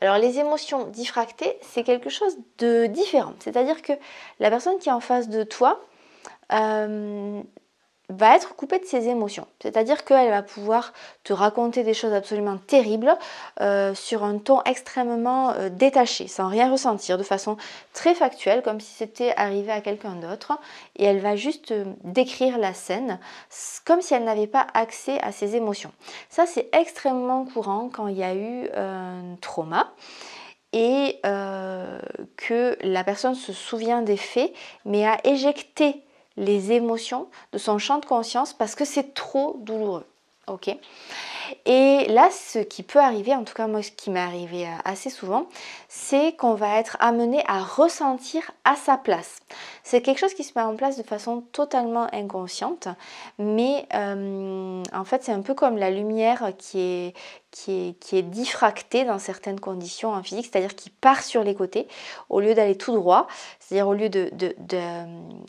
Alors 0.00 0.18
les 0.18 0.40
émotions 0.40 0.86
diffractées, 0.86 1.56
c'est 1.62 1.84
quelque 1.84 2.10
chose 2.10 2.36
de 2.58 2.86
différent. 2.86 3.34
C'est-à-dire 3.38 3.82
que 3.82 3.92
la 4.40 4.50
personne 4.50 4.78
qui 4.80 4.88
est 4.88 4.92
en 4.92 4.98
face 4.98 5.28
de 5.28 5.44
toi, 5.44 5.80
va 8.16 8.36
être 8.36 8.54
coupée 8.54 8.78
de 8.78 8.84
ses 8.84 9.08
émotions. 9.08 9.46
C'est-à-dire 9.60 10.04
qu'elle 10.04 10.30
va 10.30 10.42
pouvoir 10.42 10.92
te 11.24 11.32
raconter 11.32 11.82
des 11.82 11.94
choses 11.94 12.12
absolument 12.12 12.56
terribles 12.56 13.16
euh, 13.60 13.94
sur 13.94 14.24
un 14.24 14.38
ton 14.38 14.62
extrêmement 14.62 15.52
euh, 15.52 15.68
détaché, 15.68 16.28
sans 16.28 16.48
rien 16.48 16.70
ressentir, 16.70 17.18
de 17.18 17.22
façon 17.22 17.56
très 17.92 18.14
factuelle, 18.14 18.62
comme 18.62 18.80
si 18.80 18.92
c'était 18.92 19.32
arrivé 19.36 19.72
à 19.72 19.80
quelqu'un 19.80 20.16
d'autre. 20.16 20.58
Et 20.96 21.04
elle 21.04 21.20
va 21.20 21.36
juste 21.36 21.72
euh, 21.72 21.84
décrire 22.04 22.58
la 22.58 22.74
scène 22.74 23.18
comme 23.84 24.00
si 24.00 24.14
elle 24.14 24.24
n'avait 24.24 24.46
pas 24.46 24.66
accès 24.74 25.20
à 25.20 25.32
ses 25.32 25.56
émotions. 25.56 25.92
Ça, 26.28 26.46
c'est 26.46 26.68
extrêmement 26.72 27.44
courant 27.44 27.90
quand 27.92 28.08
il 28.08 28.16
y 28.16 28.24
a 28.24 28.34
eu 28.34 28.68
un 28.74 29.36
trauma 29.40 29.92
et 30.72 31.20
que 31.22 32.78
la 32.80 33.04
personne 33.04 33.34
se 33.34 33.52
souvient 33.52 34.00
des 34.00 34.16
faits, 34.16 34.54
mais 34.86 35.06
a 35.06 35.18
éjecté 35.24 36.02
les 36.36 36.72
émotions 36.72 37.28
de 37.52 37.58
son 37.58 37.78
champ 37.78 37.98
de 37.98 38.06
conscience 38.06 38.52
parce 38.52 38.74
que 38.74 38.84
c'est 38.84 39.14
trop 39.14 39.56
douloureux. 39.60 40.06
Ok? 40.48 40.76
Et 41.66 42.06
là, 42.08 42.30
ce 42.30 42.58
qui 42.58 42.82
peut 42.82 42.98
arriver, 42.98 43.34
en 43.34 43.44
tout 43.44 43.54
cas 43.54 43.68
moi 43.68 43.82
ce 43.82 43.92
qui 43.92 44.10
m'est 44.10 44.20
arrivé 44.20 44.66
euh, 44.66 44.70
assez 44.84 45.10
souvent, 45.10 45.46
c'est 45.88 46.34
qu'on 46.36 46.54
va 46.54 46.78
être 46.78 46.96
amené 46.98 47.44
à 47.46 47.60
ressentir 47.60 48.50
à 48.64 48.74
sa 48.74 48.96
place. 48.96 49.38
C'est 49.84 50.02
quelque 50.02 50.18
chose 50.18 50.34
qui 50.34 50.44
se 50.44 50.52
met 50.56 50.64
en 50.64 50.74
place 50.74 50.96
de 50.96 51.02
façon 51.02 51.42
totalement 51.52 52.08
inconsciente, 52.12 52.88
mais 53.38 53.86
euh, 53.94 54.82
en 54.92 55.04
fait 55.04 55.22
c'est 55.22 55.32
un 55.32 55.42
peu 55.42 55.54
comme 55.54 55.76
la 55.76 55.90
lumière 55.90 56.52
qui 56.58 56.80
est, 56.80 57.14
qui 57.52 57.94
est, 58.12 58.22
diffracté 58.22 59.04
dans 59.04 59.18
certaines 59.18 59.60
conditions 59.60 60.12
en 60.12 60.22
physique, 60.22 60.48
c'est-à-dire 60.50 60.74
qui 60.74 60.88
part 60.88 61.22
sur 61.22 61.44
les 61.44 61.54
côtés 61.54 61.86
au 62.30 62.40
lieu 62.40 62.54
d'aller 62.54 62.76
tout 62.76 62.92
droit, 62.92 63.28
c'est-à-dire 63.60 63.86
au 63.86 63.92
lieu 63.92 64.08
de, 64.08 64.30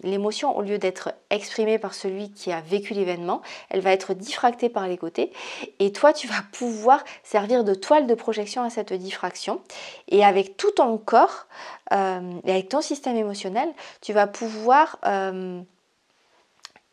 l'émotion, 0.03 0.55
au 0.55 0.61
lieu 0.61 0.77
d'être 0.77 1.13
exprimée 1.29 1.79
par 1.79 1.93
celui 1.93 2.31
qui 2.31 2.51
a 2.51 2.59
vécu 2.59 2.93
l'événement, 2.93 3.41
elle 3.69 3.79
va 3.79 3.91
être 3.91 4.13
diffractée 4.13 4.69
par 4.69 4.87
les 4.87 4.97
côtés. 4.97 5.31
Et 5.79 5.91
toi 5.93 6.11
tu 6.11 6.27
vas 6.27 6.43
pouvoir 6.51 7.03
servir 7.23 7.63
de 7.63 7.73
toile 7.73 8.05
de 8.05 8.15
projection 8.15 8.63
à 8.63 8.69
cette 8.69 8.91
diffraction. 8.91 9.61
Et 10.09 10.25
avec 10.25 10.57
tout 10.57 10.71
ton 10.71 10.97
corps 10.97 11.47
euh, 11.93 12.33
et 12.43 12.51
avec 12.51 12.69
ton 12.69 12.81
système 12.81 13.15
émotionnel, 13.15 13.69
tu 14.01 14.11
vas 14.11 14.27
pouvoir 14.27 14.99
euh, 15.05 15.61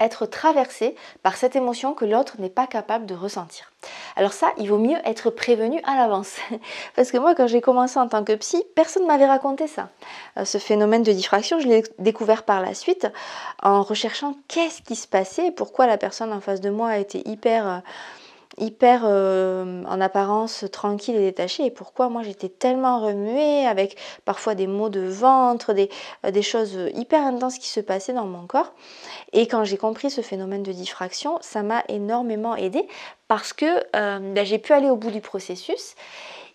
être 0.00 0.26
traversé 0.26 0.96
par 1.22 1.36
cette 1.36 1.54
émotion 1.54 1.94
que 1.94 2.04
l'autre 2.04 2.40
n'est 2.40 2.50
pas 2.50 2.66
capable 2.66 3.06
de 3.06 3.14
ressentir. 3.14 3.70
Alors 4.20 4.34
ça, 4.34 4.52
il 4.58 4.68
vaut 4.68 4.76
mieux 4.76 4.98
être 5.06 5.30
prévenu 5.30 5.80
à 5.84 5.96
l'avance. 5.96 6.36
Parce 6.94 7.10
que 7.10 7.16
moi, 7.16 7.34
quand 7.34 7.46
j'ai 7.46 7.62
commencé 7.62 7.98
en 7.98 8.06
tant 8.06 8.22
que 8.22 8.34
psy, 8.34 8.62
personne 8.74 9.04
ne 9.04 9.08
m'avait 9.08 9.24
raconté 9.24 9.66
ça. 9.66 9.88
Euh, 10.36 10.44
ce 10.44 10.58
phénomène 10.58 11.02
de 11.02 11.10
diffraction, 11.10 11.58
je 11.58 11.66
l'ai 11.66 11.82
découvert 11.98 12.42
par 12.42 12.60
la 12.60 12.74
suite 12.74 13.08
en 13.62 13.80
recherchant 13.80 14.36
qu'est-ce 14.46 14.82
qui 14.82 14.94
se 14.94 15.08
passait 15.08 15.50
pourquoi 15.52 15.86
la 15.86 15.96
personne 15.96 16.34
en 16.34 16.42
face 16.42 16.60
de 16.60 16.68
moi 16.68 16.88
a 16.90 16.98
été 16.98 17.26
hyper 17.26 17.66
euh, 17.66 17.78
hyper 18.58 19.02
euh, 19.04 19.84
en 19.84 20.00
apparence 20.00 20.64
tranquille 20.72 21.16
et 21.16 21.20
détachée 21.20 21.66
et 21.66 21.70
pourquoi 21.70 22.08
moi 22.08 22.22
j'étais 22.22 22.48
tellement 22.48 23.00
remuée 23.00 23.66
avec 23.66 23.96
parfois 24.24 24.54
des 24.54 24.66
maux 24.66 24.88
de 24.88 25.00
ventre, 25.00 25.72
des, 25.72 25.88
euh, 26.26 26.30
des, 26.30 26.42
choses 26.42 26.76
hyper 26.94 27.22
intenses 27.22 27.58
qui 27.58 27.68
se 27.68 27.80
passaient 27.80 28.12
dans 28.12 28.26
mon 28.26 28.46
corps. 28.46 28.72
Et 29.32 29.46
quand 29.46 29.64
j'ai 29.64 29.76
compris 29.76 30.10
ce 30.10 30.20
phénomène 30.20 30.62
de 30.62 30.72
diffraction, 30.72 31.38
ça 31.40 31.62
m'a 31.62 31.84
énormément 31.88 32.56
aidé 32.56 32.86
parce 33.28 33.52
que 33.52 33.66
euh, 33.96 34.18
ben, 34.18 34.44
j'ai 34.44 34.58
pu 34.58 34.72
aller 34.72 34.90
au 34.90 34.96
bout 34.96 35.10
du 35.10 35.20
processus. 35.20 35.94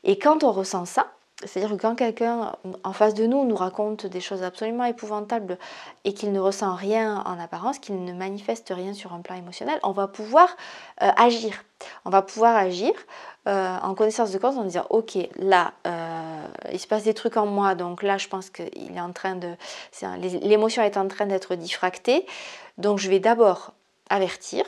Et 0.04 0.20
quand 0.20 0.44
on 0.44 0.52
ressent 0.52 0.86
ça, 0.86 1.08
c'est-à-dire 1.46 1.76
que 1.76 1.82
quand 1.82 1.96
quelqu'un 1.96 2.54
en 2.84 2.94
face 2.94 3.14
de 3.14 3.26
nous 3.26 3.46
nous 3.46 3.56
raconte 3.56 4.06
des 4.06 4.22
choses 4.22 4.44
absolument 4.44 4.86
épouvantables 4.86 5.58
et 6.04 6.14
qu'il 6.14 6.32
ne 6.32 6.40
ressent 6.40 6.74
rien 6.76 7.24
en 7.26 7.40
apparence, 7.40 7.80
qu'il 7.80 8.04
ne 8.04 8.14
manifeste 8.14 8.72
rien 8.76 8.94
sur 8.94 9.14
un 9.14 9.22
plan 9.22 9.36
émotionnel, 9.36 9.80
on 9.84 9.92
va 9.92 10.08
pouvoir 10.08 10.56
euh, 11.02 11.10
agir. 11.18 11.64
On 12.06 12.10
va 12.10 12.22
pouvoir 12.22 12.56
agir 12.56 12.92
euh, 13.48 13.78
en 13.82 13.94
connaissance 13.96 14.32
de 14.32 14.38
cause 14.38 14.58
en 14.58 14.64
disant 14.64 14.86
ok 14.90 15.18
là 15.38 15.74
euh, 15.86 16.48
il 16.72 16.80
se 16.80 16.88
passe 16.88 17.04
des 17.04 17.14
trucs 17.14 17.38
en 17.38 17.46
moi 17.46 17.76
donc 17.76 18.02
là 18.02 18.18
je 18.18 18.28
pense 18.28 18.52
de 18.52 20.48
l'émotion 20.48 20.82
est 20.82 20.98
en 20.98 21.08
train 21.08 21.26
d'être 21.26 21.56
diffractée 21.56 22.26
donc 22.78 22.98
je 22.98 23.10
vais 23.10 23.20
d'abord 23.20 23.74
avertir, 24.10 24.66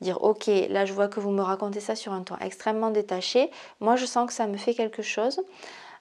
dire 0.00 0.22
ok 0.22 0.50
là 0.68 0.84
je 0.84 0.92
vois 0.92 1.08
que 1.08 1.20
vous 1.20 1.30
me 1.30 1.42
racontez 1.42 1.80
ça 1.80 1.94
sur 1.94 2.12
un 2.12 2.22
ton 2.22 2.36
extrêmement 2.38 2.90
détaché, 2.90 3.50
moi 3.80 3.96
je 3.96 4.06
sens 4.06 4.26
que 4.26 4.32
ça 4.32 4.46
me 4.46 4.56
fait 4.56 4.74
quelque 4.74 5.02
chose. 5.02 5.40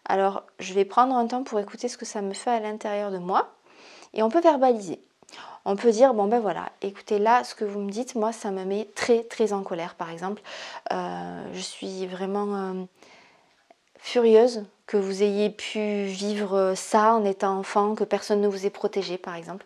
Alors, 0.05 0.43
je 0.59 0.73
vais 0.73 0.85
prendre 0.85 1.15
un 1.15 1.27
temps 1.27 1.43
pour 1.43 1.59
écouter 1.59 1.87
ce 1.87 1.97
que 1.97 2.05
ça 2.05 2.21
me 2.21 2.33
fait 2.33 2.51
à 2.51 2.59
l'intérieur 2.59 3.11
de 3.11 3.17
moi. 3.17 3.49
Et 4.13 4.23
on 4.23 4.29
peut 4.29 4.41
verbaliser. 4.41 4.99
On 5.63 5.75
peut 5.75 5.91
dire, 5.91 6.13
bon 6.13 6.27
ben 6.27 6.39
voilà, 6.39 6.69
écoutez 6.81 7.19
là, 7.19 7.43
ce 7.43 7.53
que 7.53 7.63
vous 7.65 7.79
me 7.79 7.91
dites, 7.91 8.15
moi, 8.15 8.31
ça 8.31 8.49
me 8.49 8.65
met 8.65 8.89
très 8.95 9.23
très 9.23 9.53
en 9.53 9.61
colère, 9.61 9.93
par 9.95 10.09
exemple. 10.09 10.41
Euh, 10.91 11.43
je 11.53 11.61
suis 11.61 12.07
vraiment 12.07 12.55
euh, 12.55 12.83
furieuse 13.99 14.65
que 14.87 14.97
vous 14.97 15.21
ayez 15.21 15.51
pu 15.51 16.05
vivre 16.05 16.73
ça 16.75 17.13
en 17.13 17.23
étant 17.23 17.59
enfant, 17.59 17.93
que 17.93 18.03
personne 18.03 18.41
ne 18.41 18.47
vous 18.47 18.65
ait 18.65 18.71
protégé, 18.71 19.17
par 19.17 19.35
exemple. 19.35 19.65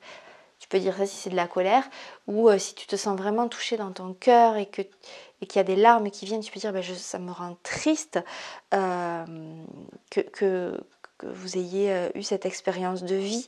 Tu 0.65 0.69
peux 0.69 0.79
dire 0.79 0.97
ça 0.97 1.05
si 1.05 1.15
c'est 1.15 1.29
de 1.29 1.35
la 1.35 1.47
colère, 1.47 1.83
ou 2.25 2.49
euh, 2.49 2.57
si 2.57 2.73
tu 2.73 2.87
te 2.87 2.95
sens 2.95 3.15
vraiment 3.15 3.47
touché 3.47 3.77
dans 3.77 3.91
ton 3.91 4.13
cœur 4.13 4.57
et 4.57 4.65
que 4.65 4.81
et 5.41 5.45
qu'il 5.45 5.57
y 5.57 5.59
a 5.59 5.63
des 5.63 5.75
larmes 5.75 6.09
qui 6.09 6.25
viennent, 6.25 6.41
tu 6.41 6.51
peux 6.51 6.59
dire 6.59 6.73
bah, 6.73 6.81
ça 6.81 7.19
me 7.19 7.31
rend 7.31 7.55
triste 7.61 8.19
euh, 8.73 9.25
que, 10.09 10.83
vous 11.21 11.57
ayez 11.57 11.91
euh, 11.91 12.09
eu 12.15 12.23
cette 12.23 12.47
expérience 12.47 13.03
de 13.03 13.15
vie. 13.15 13.47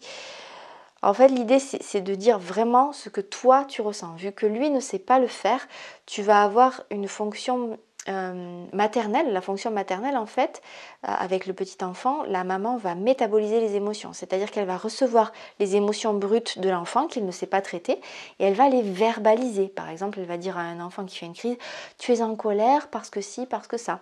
En 1.02 1.16
fait, 1.16 1.28
l'idée, 1.28 1.60
c'est 1.60 2.02
de 2.02 2.14
dire 2.14 2.38
vraiment 2.38 2.94
ce 2.94 3.10
que 3.10 3.22
toi, 3.22 3.66
tu 3.66 3.82
ressens. 3.82 4.16
Vu 4.16 4.32
que 4.32 4.46
lui 4.46 4.70
ne 4.70 4.80
sait 4.80 5.00
pas 5.00 5.20
le 5.20 5.28
faire, 5.28 5.68
tu 6.06 6.22
vas 6.22 6.44
avoir 6.44 6.84
une 6.92 7.08
fonction 7.08 7.80
euh, 8.10 8.66
maternelle, 8.74 9.34
la 9.34 9.42
fonction 9.42 9.72
maternelle 9.72 10.18
en 10.18 10.26
fait, 10.26 10.62
euh, 11.08 11.12
avec 11.18 11.46
le 11.46 11.54
petit 11.54 11.84
enfant, 11.84 12.24
la 12.24 12.44
maman 12.44 12.78
va 12.78 12.96
métaboliser 12.96 13.60
les 13.60 13.76
émotions, 13.76 14.14
c'est-à-dire 14.14 14.52
qu'elle 14.52 14.66
va 14.66 14.78
recevoir 14.78 15.32
les 15.60 15.76
émotions 15.76 16.14
brutes 16.14 16.60
de 16.60 16.70
l'enfant 16.70 17.08
qu'il 17.08 17.26
ne 17.26 17.32
sait 17.32 17.48
pas 17.48 17.62
traiter 17.62 18.00
et 18.40 18.46
elle 18.46 18.54
va 18.54 18.70
les 18.70 18.82
verbaliser. 18.82 19.68
Par 19.68 19.90
exemple, 19.90 20.20
elle 20.20 20.26
va 20.26 20.38
dire 20.38 20.58
à 20.58 20.62
un 20.62 20.80
enfant 20.80 21.06
qui 21.06 21.18
fait 21.18 21.26
une 21.26 21.34
crise, 21.34 21.58
tu 21.98 22.14
es 22.14 22.22
en 22.22 22.36
colère 22.36 22.88
parce 22.90 23.10
que 23.10 23.22
si, 23.22 23.46
parce 23.46 23.68
que 23.68 23.78
ça. 23.78 24.00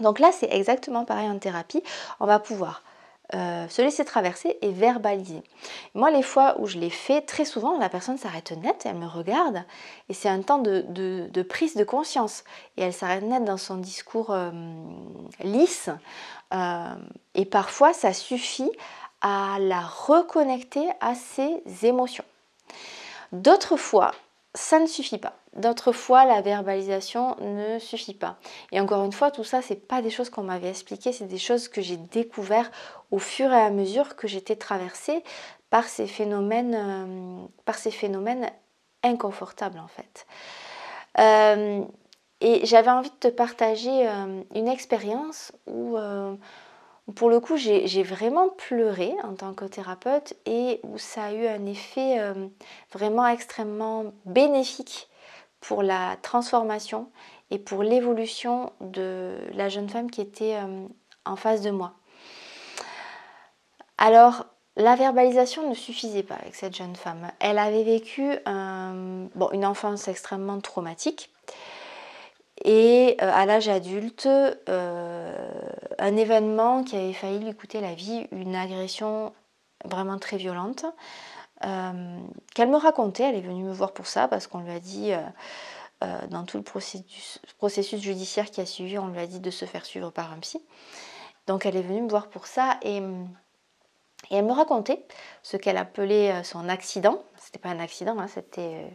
Donc 0.00 0.18
là, 0.20 0.30
c'est 0.32 0.52
exactement 0.52 1.04
pareil 1.04 1.28
en 1.28 1.38
thérapie. 1.38 1.82
On 2.20 2.26
va 2.26 2.38
pouvoir 2.38 2.82
euh, 3.34 3.68
se 3.68 3.82
laisser 3.82 4.06
traverser 4.06 4.56
et 4.62 4.70
verbaliser. 4.70 5.42
Moi, 5.94 6.10
les 6.10 6.22
fois 6.22 6.56
où 6.58 6.66
je 6.66 6.78
l'ai 6.78 6.88
fait, 6.88 7.20
très 7.20 7.44
souvent, 7.44 7.78
la 7.78 7.90
personne 7.90 8.16
s'arrête 8.16 8.52
net, 8.52 8.84
elle 8.86 8.96
me 8.96 9.06
regarde, 9.06 9.64
et 10.08 10.14
c'est 10.14 10.30
un 10.30 10.40
temps 10.40 10.58
de, 10.58 11.42
prise 11.42 11.74
de 11.74 11.84
conscience. 11.84 12.42
Et 12.78 12.82
elle 12.82 12.94
s'arrête 12.94 13.22
net 13.22 13.44
dans 13.44 13.58
son 13.58 13.76
discours 13.76 14.30
euh, 14.30 14.50
lisse, 15.40 15.90
euh, 16.54 16.94
et 17.34 17.44
parfois, 17.44 17.92
ça 17.92 18.14
suffit 18.14 18.70
à 19.20 19.58
la 19.60 19.80
reconnecter 19.80 20.88
à 21.00 21.14
ses 21.14 21.62
émotions. 21.82 22.24
D'autres 23.32 23.76
fois, 23.76 24.12
ça 24.58 24.80
ne 24.80 24.86
suffit 24.86 25.18
pas. 25.18 25.34
D'autres 25.54 25.92
fois, 25.92 26.24
la 26.24 26.40
verbalisation 26.40 27.36
ne 27.40 27.78
suffit 27.78 28.14
pas. 28.14 28.38
Et 28.72 28.80
encore 28.80 29.04
une 29.04 29.12
fois, 29.12 29.30
tout 29.30 29.44
ça, 29.44 29.62
c'est 29.62 29.86
pas 29.86 30.02
des 30.02 30.10
choses 30.10 30.30
qu'on 30.30 30.42
m'avait 30.42 30.68
expliquées, 30.68 31.12
c'est 31.12 31.26
des 31.26 31.38
choses 31.38 31.68
que 31.68 31.80
j'ai 31.80 31.96
découvertes 31.96 32.72
au 33.12 33.20
fur 33.20 33.52
et 33.52 33.60
à 33.60 33.70
mesure 33.70 34.16
que 34.16 34.26
j'étais 34.26 34.56
traversée 34.56 35.22
par 35.70 35.84
ces 35.84 36.08
phénomènes, 36.08 36.74
euh, 36.74 37.46
par 37.66 37.76
ces 37.76 37.92
phénomènes 37.92 38.50
inconfortables 39.04 39.78
en 39.78 39.86
fait. 39.86 40.26
Euh, 41.20 41.84
et 42.40 42.66
j'avais 42.66 42.90
envie 42.90 43.10
de 43.10 43.16
te 43.16 43.28
partager 43.28 44.08
euh, 44.08 44.42
une 44.56 44.66
expérience 44.66 45.52
où 45.68 45.96
pour 47.14 47.30
le 47.30 47.40
coup, 47.40 47.56
j'ai 47.56 48.02
vraiment 48.02 48.50
pleuré 48.50 49.14
en 49.22 49.34
tant 49.34 49.54
que 49.54 49.64
thérapeute 49.64 50.34
et 50.44 50.80
où 50.82 50.98
ça 50.98 51.24
a 51.24 51.32
eu 51.32 51.46
un 51.46 51.64
effet 51.64 52.20
euh, 52.20 52.48
vraiment 52.92 53.26
extrêmement 53.26 54.12
bénéfique 54.26 55.08
pour 55.60 55.82
la 55.82 56.16
transformation 56.20 57.10
et 57.50 57.58
pour 57.58 57.82
l'évolution 57.82 58.72
de 58.80 59.38
la 59.54 59.70
jeune 59.70 59.88
femme 59.88 60.10
qui 60.10 60.20
était 60.20 60.56
euh, 60.56 60.86
en 61.24 61.36
face 61.36 61.62
de 61.62 61.70
moi. 61.70 61.94
Alors, 63.96 64.44
la 64.76 64.94
verbalisation 64.94 65.68
ne 65.68 65.74
suffisait 65.74 66.22
pas 66.22 66.36
avec 66.36 66.54
cette 66.54 66.76
jeune 66.76 66.94
femme. 66.94 67.32
Elle 67.40 67.58
avait 67.58 67.82
vécu 67.82 68.36
une 68.46 69.66
enfance 69.66 70.06
extrêmement 70.06 70.60
traumatique 70.60 71.32
Et 72.64 73.16
à 73.18 73.46
l'âge 73.46 73.68
adulte, 73.68 74.28
un 74.66 76.16
événement 76.16 76.82
qui 76.84 76.96
avait 76.96 77.12
failli 77.12 77.38
lui 77.38 77.54
coûter 77.54 77.80
la 77.80 77.94
vie, 77.94 78.26
une 78.32 78.56
agression 78.56 79.32
vraiment 79.84 80.18
très 80.18 80.36
violente, 80.36 80.84
qu'elle 81.60 82.68
me 82.68 82.76
racontait, 82.76 83.24
elle 83.24 83.36
est 83.36 83.40
venue 83.40 83.64
me 83.64 83.72
voir 83.72 83.92
pour 83.92 84.06
ça 84.06 84.26
parce 84.28 84.46
qu'on 84.46 84.60
lui 84.60 84.72
a 84.72 84.80
dit 84.80 85.12
dans 86.28 86.44
tout 86.44 86.56
le 86.56 86.64
processus, 86.64 88.02
judiciaire 88.02 88.50
qui 88.50 88.60
a 88.60 88.66
suivi, 88.66 88.98
on 88.98 89.08
lui 89.08 89.20
a 89.20 89.26
dit 89.26 89.40
de 89.40 89.50
se 89.50 89.64
faire 89.64 89.84
suivre 89.84 90.10
par 90.10 90.32
un 90.32 90.38
psy. 90.38 90.60
Donc 91.46 91.64
elle 91.64 91.76
est 91.76 91.82
venue 91.82 92.02
me 92.02 92.08
voir 92.08 92.28
pour 92.28 92.46
ça 92.46 92.78
et 92.82 93.00
elle 94.30 94.44
me 94.44 94.52
racontait 94.52 95.04
ce 95.42 95.56
qu'elle 95.56 95.76
appelait 95.76 96.32
euh, 96.32 96.42
son 96.42 96.68
accident. 96.68 97.22
C'était 97.38 97.58
pas 97.58 97.70
un 97.70 97.80
accident, 97.80 98.18
hein, 98.18 98.26
c'était 98.28 98.84
euh, 98.84 98.88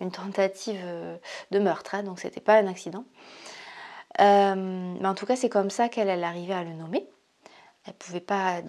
une 0.00 0.10
tentative 0.10 0.80
euh, 0.82 1.16
de 1.50 1.58
meurtre, 1.58 1.94
hein, 1.94 2.02
donc 2.02 2.20
c'était 2.20 2.40
pas 2.40 2.54
un 2.54 2.66
accident. 2.66 3.04
mais 4.18 5.06
en 5.06 5.14
tout 5.14 5.26
cas, 5.26 5.36
c'est 5.36 5.48
comme 5.48 5.70
ça 5.70 5.88
qu'elle 5.88 6.24
arrivait 6.24 6.54
à 6.54 6.64
le 6.64 6.72
nommer. 6.72 7.08
Elle 7.86 7.94
pouvait 7.94 8.20
pas 8.20 8.60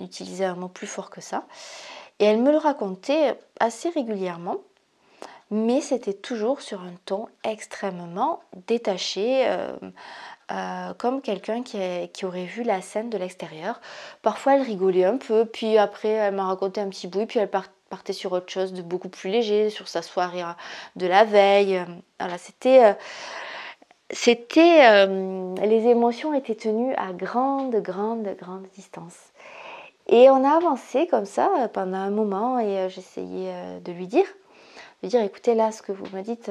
utiliser 0.00 0.44
un 0.44 0.54
mot 0.54 0.68
plus 0.68 0.86
fort 0.86 1.10
que 1.10 1.20
ça. 1.20 1.44
Et 2.20 2.24
elle 2.24 2.40
me 2.40 2.52
le 2.52 2.58
racontait 2.58 3.36
assez 3.58 3.88
régulièrement, 3.88 4.58
mais 5.50 5.80
c'était 5.80 6.14
toujours 6.14 6.60
sur 6.60 6.80
un 6.80 6.94
ton 7.04 7.26
extrêmement 7.42 8.40
détaché, 8.66 9.46
euh, 10.52 10.92
comme 10.98 11.22
quelqu'un 11.22 11.62
qui, 11.62 12.24
aurait 12.24 12.44
vu 12.44 12.62
la 12.62 12.82
scène 12.82 13.08
de 13.08 13.16
l'extérieur. 13.16 13.80
Parfois, 14.22 14.56
elle 14.56 14.62
rigolait 14.62 15.04
un 15.04 15.16
peu, 15.16 15.46
puis 15.46 15.78
après, 15.78 16.10
elle 16.10 16.34
m'a 16.34 16.46
raconté 16.46 16.80
un 16.80 16.88
petit 16.88 17.06
bout, 17.06 17.26
puis 17.26 17.38
elle 17.38 17.50
partait 17.94 18.12
sur 18.12 18.32
autre 18.32 18.50
chose 18.50 18.72
de 18.72 18.82
beaucoup 18.82 19.08
plus 19.08 19.30
léger, 19.30 19.70
sur 19.70 19.88
sa 19.88 20.02
soirée 20.02 20.42
euh, 20.42 20.52
de 20.96 21.06
la 21.06 21.24
veille. 21.24 21.84
Voilà, 22.18 22.38
c'était. 22.38 22.84
Euh, 22.84 22.92
c'était 24.10 25.06
les 25.66 25.86
émotions 25.88 26.34
étaient 26.34 26.54
tenues 26.54 26.94
à 26.94 27.12
grande, 27.12 27.74
grande, 27.76 28.28
grande 28.38 28.66
distance. 28.74 29.16
Et 30.06 30.28
on 30.28 30.44
a 30.44 30.56
avancé 30.56 31.08
comme 31.08 31.24
ça 31.24 31.48
pendant 31.72 31.96
un 31.96 32.10
moment 32.10 32.60
et 32.60 32.88
j'essayais 32.90 33.80
de 33.82 33.92
lui 33.92 34.06
dire, 34.06 34.26
de 35.02 35.08
dire, 35.08 35.22
écoutez 35.22 35.54
là, 35.54 35.72
ce 35.72 35.80
que 35.82 35.90
vous 35.90 36.04
me 36.14 36.20
dites, 36.20 36.50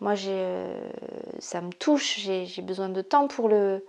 moi, 0.00 0.14
euh, 0.26 0.80
ça 1.40 1.60
me 1.60 1.72
touche, 1.72 2.18
j'ai 2.18 2.62
besoin 2.62 2.88
de 2.88 3.02
temps 3.02 3.28
pour 3.28 3.48
le 3.48 3.84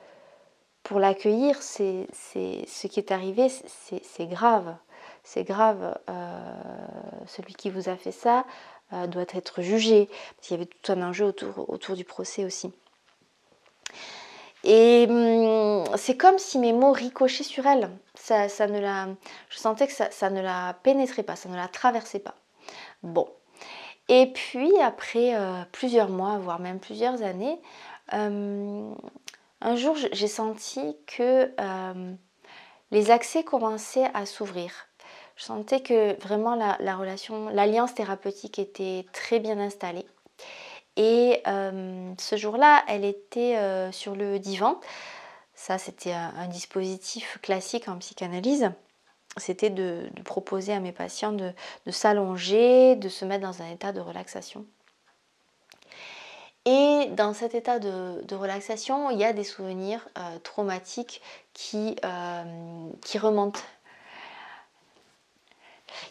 pour 0.83 0.99
l'accueillir. 0.99 1.61
C'est 1.61 2.07
ce 2.13 2.87
qui 2.87 2.99
est 2.99 3.11
arrivé, 3.11 3.47
c'est 3.49 4.27
grave, 4.27 4.75
c'est 5.23 5.43
grave. 5.43 5.97
Euh, 6.09 6.39
celui 7.27 7.53
qui 7.53 7.69
vous 7.69 7.89
a 7.89 7.95
fait 7.95 8.11
ça 8.11 8.45
euh, 8.93 9.07
doit 9.07 9.25
être 9.33 9.61
jugé. 9.61 10.09
Parce 10.35 10.47
qu'il 10.47 10.57
y 10.57 10.61
avait 10.61 10.69
tout 10.69 10.91
un 10.91 11.01
enjeu 11.01 11.25
autour, 11.25 11.95
du 11.95 12.03
procès 12.03 12.45
aussi. 12.45 12.71
Et 14.63 15.07
hum, 15.09 15.83
c'est 15.97 16.17
comme 16.17 16.37
si 16.37 16.59
mes 16.59 16.73
mots 16.73 16.91
ricochaient 16.91 17.43
sur 17.43 17.65
elle. 17.65 17.89
Ça, 18.15 18.47
ne 18.67 18.79
la, 18.79 19.07
je 19.49 19.57
sentais 19.57 19.87
que 19.87 19.93
ça, 19.93 20.29
ne 20.29 20.41
la 20.41 20.75
pénétrait 20.83 21.23
pas, 21.23 21.35
ça 21.35 21.49
ne 21.49 21.55
la 21.55 21.67
traversait 21.67 22.19
pas. 22.19 22.35
Bon, 23.01 23.27
et 24.07 24.27
puis 24.27 24.71
après 24.81 25.35
euh, 25.35 25.63
plusieurs 25.71 26.09
mois, 26.09 26.37
voire 26.37 26.59
même 26.59 26.79
plusieurs 26.79 27.23
années, 27.23 27.59
euh, 28.13 28.93
un 29.61 29.75
jour 29.75 29.95
j'ai 29.95 30.27
senti 30.27 30.97
que 31.07 31.51
euh, 31.59 32.13
les 32.91 33.09
accès 33.09 33.43
commençaient 33.43 34.09
à 34.13 34.25
s'ouvrir. 34.25 34.87
Je 35.41 35.47
sentais 35.47 35.81
que 35.81 36.21
vraiment 36.21 36.53
la, 36.53 36.95
relation, 36.95 37.49
l'alliance 37.49 37.95
thérapeutique 37.95 38.59
était 38.59 39.07
très 39.11 39.39
bien 39.39 39.57
installée. 39.57 40.05
Et 40.97 41.41
ce 41.45 42.35
jour-là, 42.35 42.83
elle 42.87 43.03
était 43.03 43.57
sur 43.91 44.15
le 44.15 44.37
divan. 44.37 44.79
Ça, 45.55 45.79
c'était 45.79 46.13
un 46.13 46.47
dispositif 46.47 47.39
classique 47.41 47.87
en 47.87 47.97
psychanalyse 47.97 48.71
c'était 49.37 49.69
de, 49.69 50.09
proposer 50.25 50.73
à 50.73 50.79
mes 50.79 50.91
patients 50.91 51.31
de, 51.31 51.53
s'allonger, 51.89 52.95
de 52.95 53.09
se 53.09 53.25
mettre 53.25 53.43
dans 53.43 53.61
un 53.61 53.71
état 53.71 53.91
de 53.91 54.01
relaxation. 54.01 54.65
Et 56.65 57.07
dans 57.11 57.33
cet 57.33 57.55
état 57.55 57.79
de, 57.79 58.35
relaxation, 58.35 59.09
il 59.09 59.19
y 59.19 59.23
a 59.23 59.33
des 59.33 59.43
souvenirs 59.43 60.07
euh, 60.17 60.37
traumatiques 60.39 61.21
euh, 61.73 62.89
qui 63.01 63.17
remontent. 63.17 63.61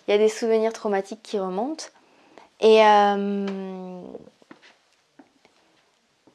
Il 0.06 0.12
y 0.12 0.14
a 0.14 0.18
des 0.18 0.28
souvenirs 0.28 0.72
traumatiques 0.72 1.22
qui 1.22 1.38
remontent. 1.38 1.86
Et, 2.60 2.84
euh, 2.84 4.02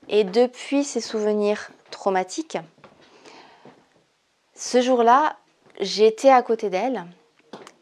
et 0.08 0.24
depuis 0.24 0.84
ces 0.84 1.02
souvenirs 1.02 1.70
traumatiques, 1.92 2.58
ce 4.56 4.82
jour-là, 4.82 5.38
j'étais 5.80 6.30
à 6.30 6.42
côté 6.42 6.70
d'elle 6.70 7.06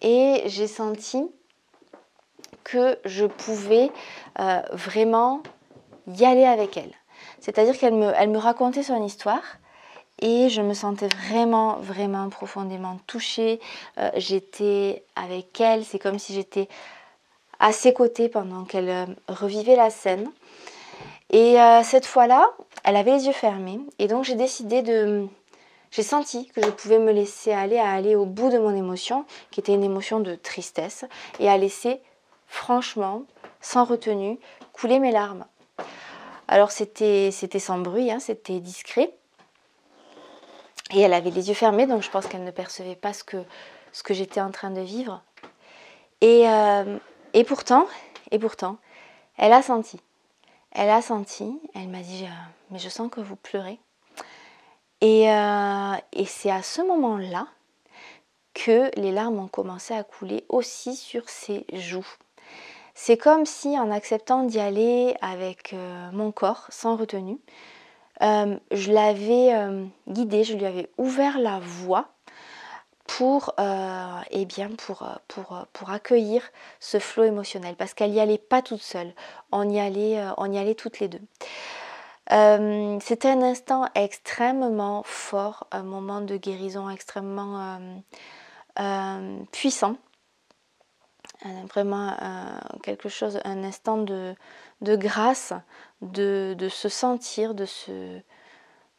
et 0.02 0.43
j'ai 0.45 0.67
senti 0.67 1.30
que 2.63 2.97
je 3.06 3.26
pouvais 3.26 3.91
euh, 4.39 4.62
vraiment 4.71 5.43
y 6.08 6.26
aller 6.26 6.45
avec 6.45 6.78
elle. 6.78 6.93
C'est-à-dire 7.39 7.78
qu'elle 7.78 7.93
me, 7.93 8.12
elle 8.15 8.30
me 8.30 8.38
racontait 8.38 8.84
son 8.84 9.04
histoire 9.04 9.43
et 10.23 10.49
je 10.49 10.62
me 10.62 10.73
sentais 10.73 11.09
vraiment, 11.09 11.75
vraiment 11.75 12.29
profondément 12.29 12.97
touchée. 13.05 13.59
Euh, 13.97 14.09
j'étais 14.15 15.03
avec 15.15 15.59
elle, 15.59 15.83
c'est 15.83 15.99
comme 15.99 16.17
si 16.17 16.33
j'étais 16.33 16.69
à 17.59 17.73
ses 17.73 17.93
côtés 17.93 18.29
pendant 18.29 18.63
qu'elle 18.63 18.89
euh, 18.89 19.05
revivait 19.27 19.75
la 19.75 19.89
scène. 19.89 20.31
Et 21.29 21.55
cette 21.83 22.05
fois-là, 22.05 22.47
elle 22.83 22.95
avait 22.95 23.15
les 23.15 23.25
yeux 23.25 23.33
fermés 23.33 23.79
et 23.97 24.07
donc 24.07 24.23
j'ai 24.23 24.36
décidé 24.36 24.83
de, 24.83 25.27
j'ai 25.89 26.03
senti 26.03 26.47
que 26.47 26.62
je 26.63 26.69
pouvais 26.69 26.97
me 26.97 27.12
laisser 27.12 27.51
aller 27.51 27.77
à 27.77 27.91
aller 27.91 28.15
au 28.15 28.25
bout 28.25 28.49
de 28.49 28.57
mon 28.57 28.75
émotion, 28.75 29.25
qui 29.51 29.59
était 29.59 29.73
une 29.73 29.83
émotion 29.83 30.19
de 30.19 30.33
tristesse, 30.36 31.05
et 31.39 31.47
à 31.47 31.57
laisser 31.57 32.01
franchement, 32.47 33.23
sans 33.62 33.83
retenue, 33.83 34.39
couler 34.73 34.99
mes 34.99 35.12
larmes. 35.12 35.45
Alors 36.47 36.71
c'était 36.71 37.31
sans 37.31 37.77
bruit, 37.79 38.12
hein, 38.12 38.19
c'était 38.19 38.59
discret. 38.59 39.13
Et 40.93 41.01
elle 41.01 41.13
avait 41.13 41.32
les 41.32 41.49
yeux 41.49 41.56
fermés, 41.56 41.88
donc 41.88 42.03
je 42.03 42.10
pense 42.10 42.27
qu'elle 42.27 42.43
ne 42.43 42.51
percevait 42.51 42.95
pas 42.95 43.13
ce 43.13 43.23
que, 43.23 43.43
j'étais 44.10 44.41
en 44.41 44.51
train 44.51 44.71
de 44.71 44.82
vivre. 44.82 45.21
Et, 46.21 46.47
euh, 46.47 46.97
et 47.34 47.43
pourtant, 47.43 47.88
et 48.32 48.39
pourtant, 48.39 48.77
elle 49.38 49.53
a 49.53 49.62
senti. 49.62 49.99
Elle 50.71 50.89
a 50.89 51.01
senti, 51.01 51.60
elle 51.75 51.89
m'a 51.89 52.01
dit, 52.01 52.25
mais 52.71 52.79
je 52.79 52.89
sens 52.89 53.10
que 53.12 53.21
vous 53.21 53.36
pleurez. 53.36 53.79
Euh, 55.03 55.95
et, 56.13 56.25
c'est 56.25 56.49
à 56.49 56.63
ce 56.63 56.82
moment-là 56.82 57.47
que 58.53 58.89
les 58.97 59.12
larmes 59.12 59.39
ont 59.39 59.47
commencé 59.47 59.93
à 59.93 60.03
couler 60.03 60.45
aussi 60.47 60.95
sur 60.95 61.27
ses 61.27 61.65
joues. 61.73 62.08
C'est 62.93 63.17
comme 63.17 63.45
si 63.45 63.77
en 63.77 63.91
acceptant 63.91 64.43
d'y 64.43 64.60
aller 64.60 65.15
avec 65.21 65.73
euh, 65.73 66.10
mon 66.13 66.32
corps, 66.32 66.67
sans 66.69 66.95
retenue, 66.95 67.38
euh, 68.21 68.58
je 68.71 68.91
l'avais 68.91 69.52
guidée, 70.08 70.43
je 70.43 70.56
lui 70.56 70.65
avais 70.65 70.89
ouvert 70.97 71.39
la 71.39 71.60
voie 71.60 72.10
pour, 73.06 73.54
eh 74.32 74.45
bien 74.45 74.69
pour, 74.78 75.08
pour, 75.28 75.65
pour, 75.73 75.89
accueillir 75.89 76.41
ce 76.80 76.99
flot 76.99 77.23
émotionnel. 77.26 77.76
Parce 77.76 77.93
qu'elle 77.93 78.12
n'y 78.12 78.19
allait 78.19 78.38
pas 78.38 78.62
toute 78.62 78.82
seule, 78.82 79.13
on 79.52 79.69
y 79.69 79.80
allait, 79.80 80.21
on 80.38 80.52
y 80.52 80.58
allait 80.58 80.76
toutes 80.76 80.99
les 80.99 81.08
deux. 81.08 81.21
Euh, 82.32 82.97
c'était 83.02 83.30
un 83.30 83.41
instant 83.41 83.89
extrêmement 83.95 85.04
fort, 85.04 85.67
un 85.71 85.84
moment 85.84 86.21
de 86.21 86.38
guérison 86.38 86.89
extrêmement 86.89 87.60
euh, 87.60 87.99
euh, 88.80 89.39
puissant. 89.52 89.97
Vraiment 91.73 92.15
quelque 92.84 93.10
chose, 93.10 93.41
un 93.43 93.65
instant 93.65 93.97
de, 93.97 94.34
grâce, 94.83 95.53
de, 96.01 96.55
se 96.69 96.89
sentir, 96.89 97.55
de 97.55 97.65
se 97.65 98.21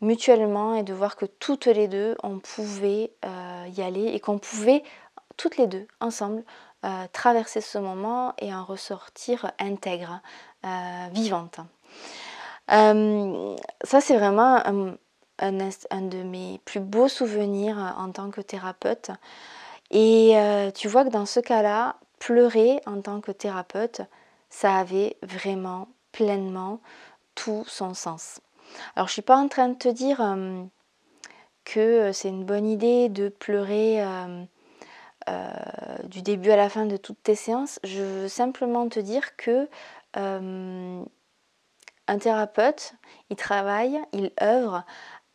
mutuellement 0.01 0.75
et 0.75 0.83
de 0.83 0.93
voir 0.93 1.17
que 1.17 1.27
toutes 1.27 1.67
les 1.67 1.89
deux, 1.89 2.17
on 2.23 2.39
pouvait 2.39 3.13
y 3.23 3.83
aller 3.83 4.07
et 4.07 4.21
qu'on 4.21 4.39
pouvait 4.39 4.83
toutes 5.37 5.57
les 5.57 5.67
deux, 5.67 5.87
ensemble, 6.01 6.45
traverser 7.13 7.61
ce 7.61 7.79
moment 7.79 8.35
et 8.39 8.55
en 8.55 8.65
ressortir 8.65 9.51
intègre, 9.59 10.21
vivante. 11.13 11.61
Euh, 12.73 13.57
ça, 13.83 14.01
c'est 14.01 14.17
vraiment 14.17 14.63
un, 14.65 14.97
de 15.43 16.23
mes 16.23 16.61
plus 16.65 16.81
beaux 16.81 17.09
souvenirs 17.09 17.95
en 17.99 18.11
tant 18.11 18.31
que 18.31 18.41
thérapeute. 18.41 19.11
Et 19.91 20.33
euh, 20.37 20.71
tu 20.71 20.89
vois 20.89 21.05
que 21.05 21.11
dans 21.11 21.27
ce 21.27 21.41
cas-là, 21.41 21.97
pleurer 22.19 22.81
en 22.87 23.01
tant 23.01 23.21
que 23.21 23.33
thérapeute, 23.33 24.03
ça 24.55 24.77
avait 24.77 25.17
vraiment 25.23 25.89
pleinement 26.13 26.81
tout 27.35 27.65
son 27.67 27.93
sens. 27.93 28.41
Alors 28.95 29.09
je 29.09 29.11
ne 29.11 29.15
suis 29.15 29.23
pas 29.23 29.37
en 29.37 29.49
train 29.49 29.69
de 29.69 29.75
te 29.75 29.89
dire 29.89 30.21
euh, 30.21 30.63
que 31.65 32.13
c'est 32.13 32.29
une 32.29 32.45
bonne 32.45 32.67
idée 32.67 33.09
de 33.09 33.29
pleurer 33.29 34.05
du 36.05 36.23
début 36.23 36.51
à 36.51 36.57
la 36.57 36.69
fin 36.69 36.87
de 36.87 36.97
toutes 36.97 37.23
tes 37.23 37.35
séances. 37.35 37.81
Je 37.83 38.03
veux 38.03 38.29
simplement 38.29 38.89
te 38.89 39.01
dire 39.01 39.37
que 39.37 39.69
un 40.15 41.05
thérapeute, 42.19 42.95
il 43.31 43.37
travaille, 43.37 43.99
il 44.13 44.31
œuvre 44.41 44.85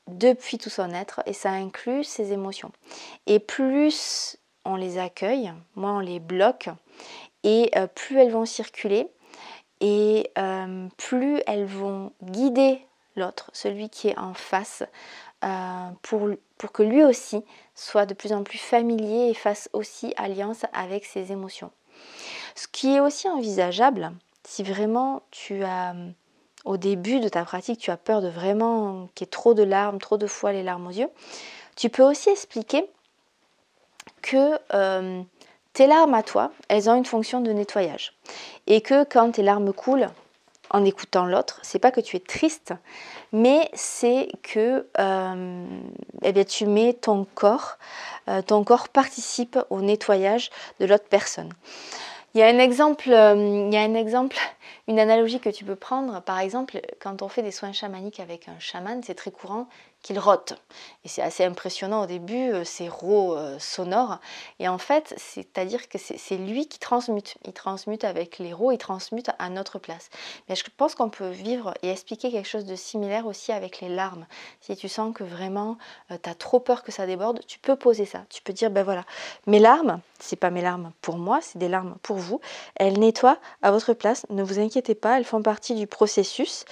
depuis 0.07 0.59
tout 0.59 0.69
son 0.69 0.91
être 0.91 1.21
et 1.25 1.33
ça 1.33 1.51
inclut 1.51 2.03
ses 2.03 2.31
émotions. 2.31 2.71
Et 3.25 3.39
plus 3.39 4.37
on 4.65 4.75
les 4.75 4.97
accueille, 4.97 5.51
moins 5.75 5.97
on 5.97 5.99
les 5.99 6.19
bloque 6.19 6.69
et 7.43 7.71
euh, 7.75 7.87
plus 7.87 8.17
elles 8.17 8.31
vont 8.31 8.45
circuler 8.45 9.07
et 9.81 10.31
euh, 10.37 10.87
plus 10.97 11.41
elles 11.47 11.65
vont 11.65 12.11
guider 12.21 12.85
l'autre, 13.15 13.49
celui 13.53 13.89
qui 13.89 14.09
est 14.09 14.17
en 14.17 14.33
face, 14.33 14.83
euh, 15.43 15.89
pour, 16.01 16.29
que 16.73 16.83
lui 16.83 17.03
aussi 17.03 17.43
soit 17.75 18.05
de 18.05 18.13
plus 18.13 18.33
en 18.33 18.43
plus 18.43 18.57
familier 18.57 19.29
et 19.29 19.33
fasse 19.33 19.69
aussi 19.73 20.13
alliance 20.17 20.65
avec 20.73 21.05
ses 21.05 21.31
émotions. 21.31 21.71
Ce 22.55 22.67
qui 22.67 22.95
est 22.95 22.99
aussi 22.99 23.27
envisageable, 23.29 24.11
si 24.43 24.63
vraiment 24.63 25.21
tu 25.31 25.63
as 25.63 25.95
au 26.65 26.77
début 26.77 27.19
de 27.19 27.29
ta 27.29 27.45
pratique, 27.45 27.79
tu 27.79 27.91
as 27.91 27.97
peur 27.97 28.21
de 28.21 28.27
vraiment 28.27 29.07
qu'il 29.15 29.25
y 29.25 29.27
ait 29.27 29.31
trop 29.31 29.53
de 29.53 29.63
larmes, 29.63 29.99
trop 29.99 30.17
de 30.17 30.27
fois 30.27 30.51
les 30.51 30.63
larmes 30.63 30.87
aux 30.87 30.91
yeux, 30.91 31.09
tu 31.75 31.89
peux 31.89 32.03
aussi 32.03 32.29
expliquer 32.29 32.85
que 34.21 34.59
tes 35.73 35.87
larmes 35.87 36.13
à 36.13 36.23
toi, 36.23 36.51
elles 36.67 36.89
ont 36.89 36.95
une 36.95 37.05
fonction 37.05 37.41
de 37.41 37.51
nettoyage. 37.51 38.13
Et 38.67 38.81
que 38.81 39.03
quand 39.03 39.31
tes 39.31 39.43
larmes 39.43 39.73
coulent, 39.73 40.09
en 40.71 40.85
écoutant 40.85 41.25
l'autre, 41.25 41.59
c'est 41.63 41.79
pas 41.79 41.91
que 41.91 42.01
tu 42.01 42.15
es 42.15 42.19
triste, 42.19 42.73
mais 43.31 43.69
c'est 43.73 44.29
que 44.43 44.87
euh, 44.99 45.65
eh 46.23 46.45
tu 46.45 46.67
mets 46.67 46.93
ton 46.93 47.25
corps, 47.33 47.77
euh, 48.27 48.41
ton 48.41 48.63
corps 48.63 48.89
participe 48.89 49.57
au 49.69 49.81
nettoyage 49.81 50.51
de 50.79 50.85
l'autre 50.85 51.07
personne. 51.09 51.51
Il 52.35 52.39
y 52.39 52.43
a 52.43 52.47
un 52.47 52.59
exemple, 52.59 53.07
il 53.07 53.73
y 53.73 53.77
a 53.77 53.81
un 53.81 53.95
exemple 53.95 54.37
une 54.89 54.99
analogie 54.99 55.39
que 55.39 55.49
tu 55.49 55.63
peux 55.65 55.75
prendre, 55.75 56.19
par 56.21 56.39
exemple, 56.39 56.81
quand 56.99 57.21
on 57.21 57.29
fait 57.29 57.43
des 57.43 57.51
soins 57.51 57.73
chamaniques 57.73 58.19
avec 58.19 58.49
un 58.49 58.57
chaman, 58.59 59.01
c'est 59.03 59.13
très 59.13 59.29
courant 59.29 59.67
qu'il 60.01 60.19
rote. 60.19 60.53
Et 61.03 61.09
c'est 61.09 61.21
assez 61.21 61.43
impressionnant 61.43 62.03
au 62.03 62.05
début, 62.05 62.51
euh, 62.51 62.63
ces 62.63 62.87
rots 62.87 63.35
euh, 63.35 63.59
sonores. 63.59 64.19
Et 64.59 64.67
en 64.67 64.77
fait, 64.77 65.13
c'est-à-dire 65.17 65.89
que 65.89 65.97
c'est 65.97 66.37
lui 66.37 66.67
qui 66.67 66.79
transmute. 66.79 67.35
Il 67.45 67.53
transmute 67.53 68.03
avec 68.03 68.39
les 68.39 68.53
rots, 68.53 68.71
il 68.71 68.77
transmute 68.77 69.29
à 69.39 69.49
notre 69.49 69.77
place. 69.77 70.09
Mais 70.47 70.55
je 70.55 70.63
pense 70.77 70.95
qu'on 70.95 71.09
peut 71.09 71.29
vivre 71.29 71.73
et 71.81 71.89
expliquer 71.89 72.31
quelque 72.31 72.47
chose 72.47 72.65
de 72.65 72.75
similaire 72.75 73.25
aussi 73.25 73.51
avec 73.51 73.81
les 73.81 73.89
larmes. 73.89 74.25
Si 74.61 74.75
tu 74.75 74.87
sens 74.87 75.13
que 75.13 75.23
vraiment 75.23 75.77
euh, 76.11 76.17
tu 76.21 76.29
as 76.29 76.35
trop 76.35 76.59
peur 76.59 76.83
que 76.83 76.91
ça 76.91 77.05
déborde, 77.05 77.41
tu 77.45 77.59
peux 77.59 77.75
poser 77.75 78.05
ça. 78.05 78.23
Tu 78.29 78.41
peux 78.41 78.53
dire, 78.53 78.71
ben 78.71 78.83
voilà, 78.83 79.03
mes 79.47 79.59
larmes, 79.59 79.99
c'est 80.19 80.35
pas 80.35 80.49
mes 80.49 80.61
larmes 80.61 80.91
pour 81.01 81.17
moi, 81.17 81.39
c'est 81.41 81.57
des 81.57 81.69
larmes 81.69 81.97
pour 82.03 82.17
vous. 82.17 82.39
Elles 82.75 82.99
nettoient 82.99 83.37
à 83.61 83.71
votre 83.71 83.93
place. 83.93 84.25
Ne 84.29 84.43
vous 84.43 84.59
inquiétez 84.59 84.95
pas, 84.95 85.17
elles 85.17 85.25
font 85.25 85.41
partie 85.41 85.75
du 85.75 85.87
processus. 85.87 86.65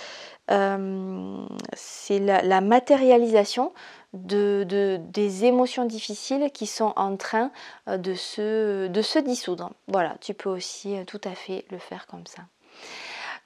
Euh, 0.49 1.45
c'est 1.73 2.19
la, 2.19 2.62
matérialisation 2.62 3.73
de, 4.13 4.97
des 4.99 5.45
émotions 5.45 5.86
difficiles 5.86 6.49
qui 6.53 6.67
sont 6.67 6.93
en 6.95 7.17
train 7.17 7.51
euh, 7.89 7.97
de 7.97 8.13
se, 8.13 9.19
dissoudre. 9.19 9.71
Voilà, 9.88 10.15
tu 10.21 10.33
peux 10.33 10.49
aussi 10.49 10.95
euh, 10.95 11.03
tout 11.03 11.21
à 11.23 11.31
fait 11.31 11.65
le 11.69 11.77
faire 11.77 12.07
comme 12.07 12.25
ça. 12.25 12.43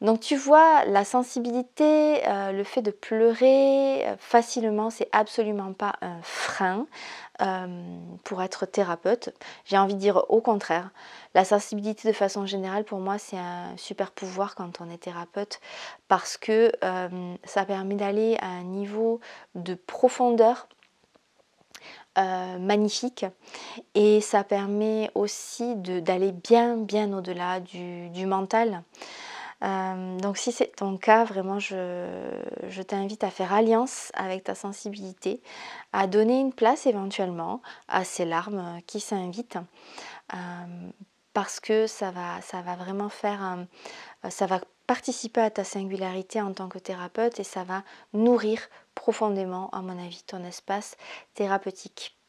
Donc 0.01 0.19
tu 0.19 0.35
vois, 0.35 0.83
la 0.85 1.05
sensibilité, 1.05 2.21
le 2.25 2.63
fait 2.63 2.81
de 2.81 2.91
pleurer 2.91 4.03
facilement, 4.17 4.89
c'est 4.89 5.07
absolument 5.11 5.73
pas 5.73 5.93
un 6.01 6.19
frein 6.23 6.87
pour 8.23 8.41
être 8.41 8.65
thérapeute. 8.65 9.29
J'ai 9.65 9.77
envie 9.77 9.93
de 9.93 9.99
dire 9.99 10.25
au 10.29 10.41
contraire. 10.41 10.89
La 11.33 11.45
sensibilité 11.45 12.09
de 12.09 12.13
façon 12.13 12.45
générale, 12.45 12.83
pour 12.83 12.99
moi, 12.99 13.17
c'est 13.17 13.37
un 13.37 13.75
super 13.77 14.11
pouvoir 14.11 14.55
quand 14.55 14.81
on 14.81 14.89
est 14.89 14.97
thérapeute 14.97 15.61
parce 16.09 16.35
que 16.35 16.73
euh, 16.83 17.35
ça 17.45 17.63
permet 17.63 17.95
d'aller 17.95 18.37
à 18.41 18.47
un 18.47 18.63
niveau 18.63 19.21
de 19.55 19.75
profondeur 19.75 20.67
euh, 22.17 22.57
magnifique 22.59 23.25
et 23.95 24.19
ça 24.19 24.43
permet 24.43 25.09
aussi 25.15 25.75
d'aller 25.75 26.33
bien 26.33 26.75
bien 26.75 27.13
au-delà 27.13 27.61
du, 27.61 28.25
mental. 28.25 28.83
Euh, 29.63 30.17
donc 30.17 30.37
si 30.37 30.51
c'est 30.51 30.75
ton 30.75 30.97
cas, 30.97 31.23
vraiment, 31.23 31.59
je, 31.59 32.81
t'invite 32.81 33.23
à 33.23 33.29
faire 33.29 33.53
alliance 33.53 34.11
avec 34.15 34.43
ta 34.43 34.55
sensibilité, 34.55 35.41
à 35.93 36.07
donner 36.07 36.39
une 36.39 36.53
place 36.53 36.85
éventuellement 36.87 37.61
à 37.87 38.03
ces 38.03 38.25
larmes 38.25 38.79
qui 38.87 38.99
s'invitent 38.99 39.59
parce 41.33 41.59
que 41.59 41.87
ça 41.87 42.11
va, 42.11 42.41
ça 42.41 42.61
va 42.61 42.75
vraiment 42.75 43.09
faire, 43.09 43.65
euh, 44.25 44.29
ça 44.29 44.45
va 44.45 44.61
participer 44.87 45.41
à 45.41 45.49
ta 45.49 45.63
singularité 45.63 46.41
en 46.41 46.53
tant 46.53 46.67
que 46.67 46.79
thérapeute 46.79 47.39
et 47.39 47.43
ça 47.43 47.63
va 47.63 47.83
nourrir 48.13 48.61
profondément, 48.95 49.69
à 49.71 49.81
mon 49.81 49.97
avis, 50.03 50.23
ton 50.23 50.43
espace 50.43 50.97
thérapeutique. 51.33 52.20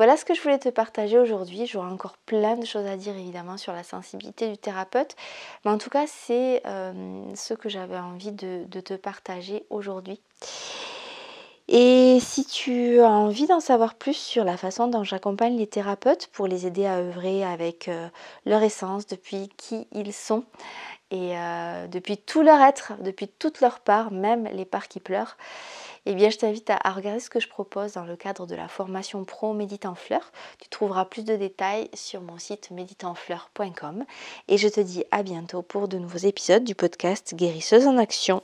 Voilà 0.00 0.16
ce 0.16 0.24
que 0.24 0.32
je 0.32 0.40
voulais 0.40 0.58
te 0.58 0.70
partager 0.70 1.18
aujourd'hui. 1.18 1.66
J'aurai 1.66 1.90
encore 1.90 2.16
plein 2.16 2.56
de 2.56 2.64
choses 2.64 2.86
à 2.86 2.96
dire 2.96 3.14
évidemment 3.18 3.58
sur 3.58 3.74
la 3.74 3.82
sensibilité 3.82 4.48
du 4.48 4.56
thérapeute. 4.56 5.14
Mais 5.62 5.70
en 5.70 5.76
tout 5.76 5.90
cas, 5.90 6.06
c'est 6.06 6.62
euh, 6.64 7.22
ce 7.34 7.52
que 7.52 7.68
j'avais 7.68 7.98
envie 7.98 8.32
de, 8.32 8.64
te 8.80 8.94
partager 8.94 9.66
aujourd'hui. 9.68 10.18
Et 11.68 12.16
si 12.18 12.46
tu 12.46 13.00
as 13.00 13.10
envie 13.10 13.46
d'en 13.46 13.60
savoir 13.60 13.94
plus 13.94 14.16
sur 14.16 14.42
la 14.42 14.56
façon 14.56 14.88
dont 14.88 15.04
j'accompagne 15.04 15.58
les 15.58 15.66
thérapeutes 15.66 16.28
pour 16.28 16.46
les 16.46 16.66
aider 16.66 16.86
à 16.86 16.96
œuvrer 16.96 17.44
avec 17.44 17.88
euh, 17.88 18.08
leur 18.46 18.62
essence, 18.62 19.06
depuis 19.06 19.50
qui 19.58 19.86
ils 19.92 20.14
sont 20.14 20.44
et 21.10 21.36
euh, 21.36 21.88
depuis 21.88 22.16
tout 22.16 22.40
leur 22.40 22.62
être, 22.62 22.94
depuis 23.02 23.28
toute 23.28 23.60
leur 23.60 23.80
part, 23.80 24.12
même 24.12 24.48
les 24.52 24.64
parts 24.64 24.88
qui 24.88 25.00
pleurent, 25.00 25.36
eh 26.06 26.14
bien 26.14 26.30
je 26.30 26.38
t'invite 26.38 26.70
à, 26.70 26.90
regarder 26.90 27.20
ce 27.20 27.30
que 27.30 27.40
je 27.40 27.48
propose 27.48 27.92
dans 27.92 28.04
le 28.04 28.16
cadre 28.16 28.46
de 28.46 28.54
la 28.54 28.68
formation 28.68 29.24
pro 29.24 29.52
Médite 29.52 29.86
en 29.86 29.94
fleurs. 29.94 30.32
Tu 30.60 30.68
trouveras 30.68 31.04
plus 31.04 31.24
de 31.24 31.36
détails 31.36 31.88
sur 31.94 32.20
mon 32.20 32.38
site 32.38 32.70
méditeenfleurs.com 32.70 34.04
et 34.48 34.58
je 34.58 34.68
te 34.68 34.80
dis 34.80 35.04
à 35.10 35.22
bientôt 35.22 35.62
pour 35.62 35.88
de 35.88 35.98
nouveaux 35.98 36.18
épisodes 36.18 36.64
du 36.64 36.74
podcast 36.74 37.34
Guérisseuse 37.34 37.86
en 37.86 37.98
action. 37.98 38.42